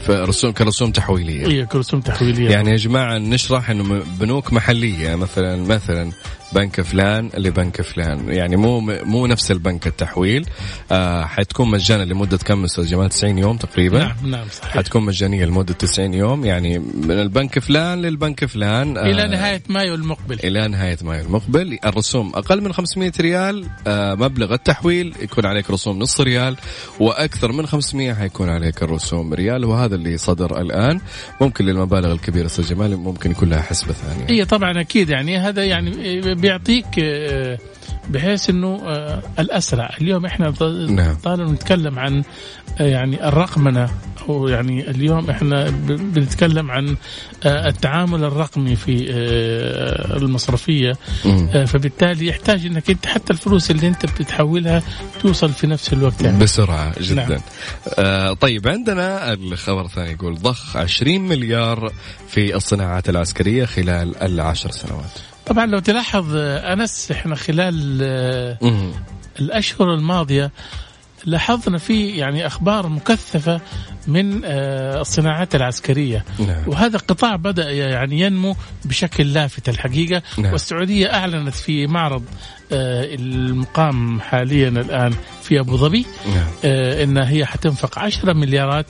فرسوم 0.08 0.52
كرسوم 0.52 0.92
تحويلية. 0.92 1.48
اي 1.48 1.66
كرسوم 1.66 2.02
تحويلية. 2.02 2.50
يعني 2.50 2.72
يا 2.72 2.76
جماعة 2.76 3.18
نشرح 3.18 3.70
إنه 3.70 4.04
بنوك 4.20 4.54
محلية 4.54 5.16
مثلا 5.16 5.64
مثلا 5.64 6.12
بنك 6.54 6.82
فلان 6.82 7.30
لبنك 7.38 7.82
فلان. 7.82 8.30
يعني 8.30 8.56
مو 8.56 8.80
مو 8.80 9.28
نفس 9.28 9.52
البنك 9.52 9.88
التحويل. 9.88 10.46
آه 10.92 11.26
حتكون 11.26 11.70
مجانا 11.70 12.04
لمدة 12.04 12.38
كم 12.38 12.64
أستاذ 12.64 12.86
جمال؟ 12.86 13.10
90 13.10 13.38
يوم 13.38 13.58
تقريبا؟ 13.58 14.00
نعم 14.00 14.16
نعم 14.24 14.48
صحيح. 14.52 14.78
حتكون 14.78 15.06
مجانية 15.06 15.46
لمدة 15.46 15.74
90 15.74 16.14
يوم. 16.14 16.46
يعني 16.46 16.80
من 16.80 17.12
البنك 17.12 17.60
فلان 17.60 18.02
للبنك 18.02 18.46
فلان. 18.46 18.98
آه 18.98 19.02
إلى 19.02 19.28
نهاية 19.28 19.64
مايو 19.70 19.96
المقبل. 19.96 20.40
إلى 20.44 20.68
نهاية 20.68 20.98
مايو 21.02 21.26
المقبل. 21.26 21.80
الرسوم 21.86 22.32
أقل 22.36 22.62
من 22.62 22.74
500 22.74 23.12
ريال. 23.20 23.66
آه 23.88 24.16
مبلغ 24.16 24.54
التحويل 24.54 25.16
يكون 25.22 25.46
عليك 25.46 25.72
رسوم 25.72 26.00
نص 26.00 26.22
ريال 26.22 26.56
وأكثر 27.00 27.52
من 27.52 27.68
500 27.68 28.14
حيكون 28.14 28.50
عليك 28.50 28.84
الرسوم 28.84 29.34
ريال 29.34 29.66
وهذا 29.66 29.96
اللي 29.96 30.18
صدر 30.18 30.62
الآن. 30.62 31.00
ممكن 31.42 31.66
للمبالغ 31.66 32.12
الكبيرة 32.12 32.46
أستاذ 32.46 32.68
جمال 32.68 32.98
ممكن 32.98 33.32
يكون 33.32 33.50
لها 33.50 33.62
حسبة 33.62 33.94
ثانية. 33.94 34.30
اي 34.30 34.46
طبعا 34.46 34.82
أكيد 34.82 35.10
يعني 35.10 35.38
هذا 35.38 35.64
يعني 35.64 36.35
بيعطيك 36.36 36.86
آه، 37.00 37.58
بحيث 38.10 38.50
إنه 38.50 38.82
آه، 38.86 39.22
الأسرع 39.40 39.96
اليوم 40.02 40.26
إحنا 40.26 40.54
نعم. 40.90 41.16
طالما 41.16 41.52
نتكلم 41.52 42.00
عن 42.00 42.24
آه، 42.80 42.84
يعني 42.84 43.28
الرقمنة 43.28 43.90
أو 44.30 44.48
يعني 44.48 44.90
اليوم 44.90 45.30
إحنا 45.30 45.70
بنتكلم 45.90 46.72
عن 46.72 46.96
التعامل 47.46 48.24
الرقمي 48.24 48.76
في 48.76 49.06
المصرفية 50.18 50.94
فبالتالي 51.66 52.28
يحتاج 52.28 52.66
إنك 52.66 52.90
أنت 52.90 53.06
حتى 53.06 53.34
الفلوس 53.34 53.72
اللي 53.72 53.88
أنت 53.88 54.06
بتحولها 54.06 54.82
توصل 55.22 55.54
في 55.54 55.68
نفس 55.68 55.94
الوقت 55.94 56.22
يعني. 56.22 56.40
بسرعة 56.40 56.94
جدا 57.00 57.28
نعم. 57.28 57.40
آه 58.00 58.34
طيب 58.34 58.68
عندنا 58.68 59.34
الخبر 59.34 59.86
الثاني 59.86 60.12
يقول 60.12 60.36
ضخ 60.36 60.78
20 60.78 61.22
مليار 61.22 61.92
في 62.28 62.56
الصناعات 62.56 63.10
العسكرية 63.10 63.66
خلال 63.66 64.18
العشر 64.18 64.72
سنوات 64.72 65.35
طبعا 65.46 65.66
لو 65.66 65.80
تلاحظ 65.80 66.36
أنس 66.36 67.12
إحنا 67.12 67.36
خلال 67.36 68.02
الأشهر 69.40 69.94
الماضية 69.94 70.52
لاحظنا 71.26 71.78
في 71.78 72.10
يعني 72.10 72.48
أخبار 72.48 72.88
مكثفة 72.88 73.62
من 74.08 74.42
آه، 74.46 75.02
الصناعات 75.02 75.56
العسكرية 75.56 76.26
نعم. 76.40 76.64
وهذا 76.68 76.98
قطاع 76.98 77.36
بدأ 77.36 77.72
يعني 77.72 78.20
ينمو 78.20 78.56
بشكل 78.86 79.34
لافت 79.34 79.70
الحقيقة 79.70 80.22
نعم. 80.38 80.52
والسعودية 80.52 81.14
أعلنت 81.14 81.56
في 81.56 81.88
معرض 81.88 82.24
آه، 82.72 83.16
المقام 83.16 84.22
حاليا 84.22 84.68
الآن 84.68 85.14
في 85.46 85.60
أبو 85.60 85.78
ظبي 85.78 86.06
نعم. 86.28 86.48
آه، 86.66 87.04
إن 87.04 87.18
هي 87.18 87.46
حتنفق 87.46 88.00
10 88.00 88.34
مليارات 88.34 88.86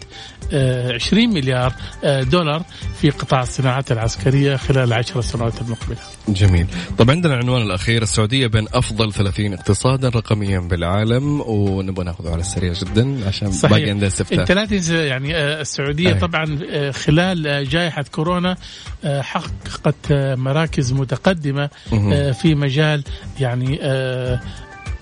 آه، 0.54 0.94
20 0.94 1.30
مليار 1.34 1.74
آه، 2.04 2.24
دولار 2.24 2.62
في 3.02 3.10
قطاع 3.10 3.42
الصناعات 3.42 3.92
العسكرية 3.92 4.56
خلال 4.56 4.84
العشر 4.84 5.22
سنوات 5.22 5.62
المقبلة. 5.62 5.98
جميل 6.28 6.68
طب 6.98 7.12
عندنا 7.12 7.34
العنوان 7.34 7.62
الأخير 7.62 8.02
السعودية 8.02 8.48
بين 8.48 8.68
أفضل 8.74 9.14
30 9.14 9.54
اقتصادا 9.54 10.10
رقميا 10.10 10.60
بالعالم 10.60 11.42
ونبغى 11.42 12.06
نأخذه 12.06 12.30
على 12.32 12.42
السريع 12.42 12.74
جدا 12.74 13.28
عشان 13.28 13.52
باقي 13.64 13.76
عندنا 13.76 13.92
إنت 13.92 14.04
استفتاء 14.04 14.54
لا 14.56 14.66
تنسى 14.66 14.96
يعني 15.06 15.36
آه، 15.36 15.62
السعودية 15.62 16.10
أي. 16.10 16.14
طبعا 16.14 16.60
آه، 16.72 16.92
خلال 16.92 17.48
آه، 17.48 17.64
جائحة 17.64 18.06
كورونا 18.12 18.56
آه، 19.04 19.22
حققت 19.22 19.96
آه، 20.12 20.36
مراكز 20.36 20.94
متقدمة. 20.94 21.70
آه، 21.94 22.32
في 22.32 22.56
مجال 22.56 23.04
يعني 23.40 23.80
آه، 23.82 24.40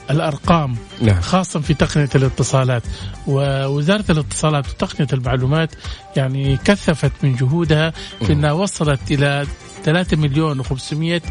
الأرقام 0.09 0.75
نعم. 1.01 1.21
خاصه 1.21 1.59
في 1.59 1.73
تقنية 1.73 2.09
الاتصالات. 2.15 2.83
ووزارة 3.27 4.05
الاتصالات 4.09 4.69
وتقنية 4.69 5.07
المعلومات 5.13 5.69
يعني 6.17 6.57
كثفت 6.57 7.11
من 7.23 7.35
جهودها 7.35 7.93
في 8.25 8.33
إنها 8.33 8.51
وصلت 8.51 9.11
إلى 9.11 9.45
3 9.83 10.17
مليون 10.17 10.63
و500 10.63 11.21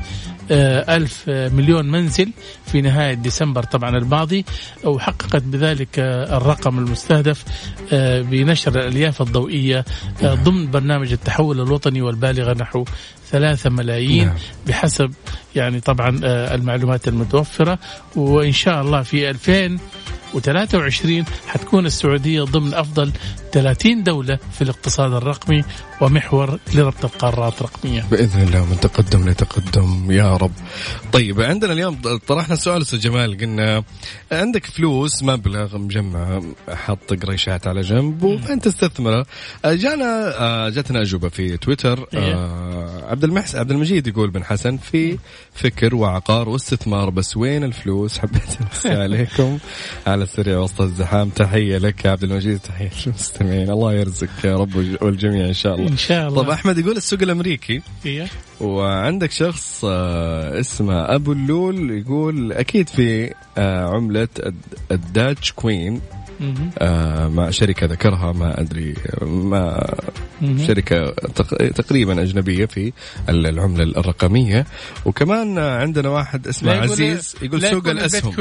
ألف 0.51 1.25
آه، 1.29 1.49
مليون 1.49 1.91
منزل 1.91 2.33
في 2.67 2.81
نهاية 2.81 3.15
ديسمبر 3.15 3.63
طبعا 3.63 3.99
الماضي. 3.99 4.45
وحققت 4.85 5.43
بذلك 5.43 5.99
آه، 5.99 6.37
الرقم 6.37 6.79
المستهدف 6.79 7.45
آه، 7.93 8.23
بنشر 8.23 8.81
الألياف 8.81 9.23
الضوئية 9.23 9.85
آه، 10.23 10.35
ضمن 10.35 10.71
برنامج 10.71 11.13
التحول 11.13 11.61
الوطني 11.61 12.03
والبالغ 12.03 12.53
نحو 12.53 12.85
ثلاثة 13.33 13.71
ملايين 13.71 14.27
نعم. 14.27 14.37
بحسب 14.67 15.11
يعني 15.57 15.81
طبعا 15.81 16.21
آه، 16.25 16.55
المعلومات 16.55 17.09
المتوفرة 17.09 17.79
وإن 18.17 18.53
شاء 18.53 18.81
الله 18.83 19.03
في 19.03 19.31
2023 19.31 21.25
حتكون 21.47 21.87
السعودية 21.87 22.43
ضمن 22.43 22.75
أفضل 22.75 23.13
30 23.53 24.03
دولة 24.03 24.39
في 24.53 24.63
الاقتصاد 24.63 25.13
الرقمي 25.13 25.65
ومحور 26.01 26.59
لربط 26.75 27.05
القارات 27.05 27.63
رقميا 27.63 28.05
بإذن 28.11 28.43
الله 28.43 28.65
من 28.65 28.81
تقدم 28.81 29.29
لتقدم 29.29 30.11
يا 30.11 30.37
رب. 30.37 30.53
طيب 31.13 31.41
عندنا 31.41 31.73
اليوم 31.73 32.01
طرحنا 32.27 32.57
سؤال 32.57 32.83
أستاذ 32.83 32.99
جمال 32.99 33.39
قلنا 33.39 33.85
عندك 34.33 34.67
فلوس 34.67 35.23
مبلغ 35.23 35.79
مجمع 35.79 36.43
حط 36.69 37.13
قريشات 37.13 37.67
على 37.67 37.81
جنب 37.81 38.23
وانت 38.23 38.65
تستثمره. 38.65 39.27
جانا 39.65 40.39
آه، 40.39 40.69
جاتنا 40.69 41.01
أجوبة 41.01 41.29
في 41.29 41.57
تويتر 41.57 42.09
إيه. 42.15 42.35
آه، 42.35 43.11
عبد 43.11 43.25
المحسن 43.25 43.59
عبد 43.59 43.71
المجيد 43.71 44.07
يقول 44.07 44.31
بن 44.31 44.45
حسن 44.45 44.77
في 44.77 45.19
فكر 45.55 45.95
وعقار 45.95 46.49
واستثمار 46.49 47.11
بس 47.11 47.37
وين 47.37 47.65
الفلوس؟ 47.65 48.19
حبيت 48.23 48.59
امسي 48.61 48.89
عليكم 48.89 49.59
على 50.07 50.25
السريع 50.25 50.59
وسط 50.59 50.81
الزحام 50.81 51.29
تحية 51.29 51.79
لك 51.79 52.05
يا 52.05 52.11
عبد 52.11 52.23
المجيد 52.23 52.61
للمستمعين 53.07 53.42
الله 53.47 53.93
يرزقك 53.93 54.45
يا 54.45 54.57
رب 54.57 54.77
والجميع 55.03 55.47
إن 55.47 55.53
شاء 55.53 55.75
الله. 55.75 55.89
إن 55.89 55.97
شاء 55.97 56.29
الله 56.29 56.43
طب 56.43 56.51
أحمد 56.51 56.79
يقول 56.79 56.97
السوق 56.97 57.23
الأمريكي 57.23 57.83
إيه. 58.07 58.27
وعندك 58.61 59.31
شخص 59.31 59.85
آه، 59.85 60.61
اسمه 60.61 61.15
أبو 61.15 61.33
اللول 61.33 61.91
يقول 61.91 62.53
أكيد 62.53 62.89
في 62.89 63.35
آه، 63.59 63.85
عملة 63.89 64.29
الد- 64.47 64.55
الداتش 64.93 65.53
كوين 65.53 66.01
مهم. 66.41 66.71
آه، 66.79 67.29
مع 67.29 67.51
شركة 67.51 67.87
ذكرها 67.87 68.33
ما 68.33 68.61
أدري 68.61 68.95
ما. 69.23 69.95
شركة 70.67 71.11
تق- 71.11 71.69
تقريبا 71.73 72.23
أجنبية 72.23 72.67
في 72.67 72.93
ال- 73.29 73.47
العملة 73.47 73.83
الرقمية 73.85 74.67
وكمان 75.05 75.59
عندنا 75.59 76.09
واحد 76.09 76.47
اسمه 76.49 76.73
عزيز 76.73 77.35
يقول 77.43 77.63
سوق 77.71 77.89
الأسهم 77.89 78.33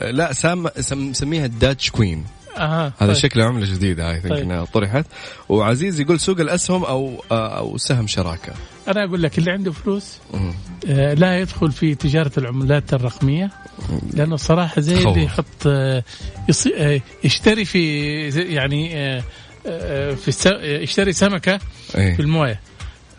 لا 0.00 0.32
سام 0.32 0.68
سم- 0.80 1.10
مسميها 1.10 1.46
الداتش 1.46 1.90
كوين 1.90 2.24
أها 2.58 2.92
هذا 2.98 3.12
طيب. 3.12 3.22
شكله 3.22 3.44
عملة 3.44 3.66
جديدة 3.74 4.10
هاي 4.10 4.20
طيب. 4.20 4.32
إنها 4.32 4.64
طرحت 4.64 5.06
وعزيز 5.48 6.00
يقول 6.00 6.20
سوق 6.20 6.40
الأسهم 6.40 6.84
أو 6.84 7.24
آه، 7.30 7.58
أو 7.58 7.78
سهم 7.78 8.06
شراكة 8.06 8.52
أنا 8.88 9.04
أقول 9.04 9.22
لك 9.22 9.38
اللي 9.38 9.50
عنده 9.50 9.72
فلوس. 9.72 10.18
آه، 10.88 11.14
لا 11.14 11.38
يدخل 11.38 11.72
في 11.72 11.94
تجارة 11.94 12.32
العملات 12.38 12.94
الرقمية 12.94 13.50
لأنه 14.14 14.36
صراحة 14.36 14.80
زي 14.80 14.96
خوف. 14.96 15.06
اللي 15.06 15.24
يحط 15.24 15.66
آه، 15.66 16.02
آه، 16.76 17.00
يشتري 17.24 17.64
في 17.64 18.28
يعني 18.28 18.96
آه، 18.96 19.22
آه، 19.66 20.14
في 20.14 20.30
يشتري 20.82 21.12
سمكة 21.12 21.58
إيه 21.96 22.14
في 22.16 22.22
الموية 22.22 22.60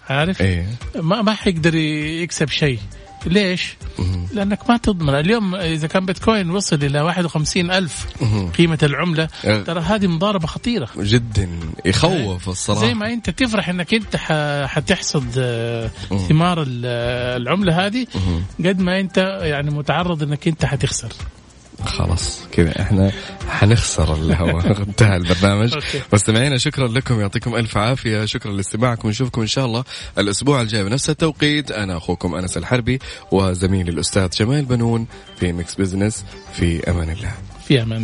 عارف 0.10 0.41
إيه 0.41 0.67
ما 0.96 1.22
ما 1.22 1.34
حيقدر 1.34 1.76
يكسب 1.76 2.50
شيء 2.50 2.80
ليش؟ 3.25 3.75
لأنك 4.33 4.69
ما 4.69 4.77
تضمن 4.77 5.13
اليوم 5.13 5.55
إذا 5.55 5.88
كان 5.88 6.05
بيتكوين 6.05 6.49
وصل 6.49 6.75
إلى 6.75 7.01
51 7.01 7.71
ألف. 7.71 8.07
قيمة 8.57 8.79
العملة 8.83 9.27
أه. 9.45 9.62
ترى 9.62 9.79
هذه 9.79 10.07
مضاربة 10.07 10.47
خطيرة 10.47 10.89
جدا 10.97 11.49
يخوف 11.86 12.49
الصراحة 12.49 12.81
زي 12.81 12.93
ما 12.93 13.13
أنت 13.13 13.29
تفرح 13.29 13.69
إنك 13.69 13.93
أنت 13.93 14.15
حتحصد 14.67 15.27
آه،. 15.38 15.89
ثمار 16.29 16.62
آه، 16.86 17.38
العملة 17.38 17.86
هذه. 17.86 18.07
قد 18.59 18.79
ما 18.79 18.99
أنت 18.99 19.17
يعني 19.41 19.71
متعرض 19.71 20.23
إنك 20.23 20.47
أنت 20.47 20.65
حتخسر 20.65 21.13
خلاص 21.86 22.39
كذا 22.52 22.82
إحنا 22.82 23.12
حنخسر 23.50 24.13
الهواء 24.15 24.78
انتهى 24.88 25.15
البرنامج. 25.15 25.74
مستمعينا 26.13 26.58
شكرا 26.58 26.88
لكم 26.88 27.22
يعطيكم 27.22 27.56
ألف 27.56 27.78
عافية. 27.78 28.26
شكرا 28.26 28.52
لاستماعكم 28.52 29.10
نشوفكم 29.10 29.41
إن 29.41 29.48
شاء 29.48 29.65
الله 29.65 29.84
الأسبوع 30.17 30.62
الجاي 30.62 30.84
بنفس 30.84 31.10
التوقيت. 31.10 31.72
أنا 31.72 31.98
أخوكم 31.98 32.36
أنس 32.36 32.58
الحربي 32.58 33.00
وزميلي 33.32 33.91
الأستاذ 33.91 34.30
جمال 34.30 34.65
بنون 34.65 35.08
في 35.39 35.54
Mix 35.53 35.75
Business 35.75 36.25
في 36.54 36.89
أمان 36.89 37.10
الله. 37.10 37.32
في 37.67 37.82
أمان 37.82 38.02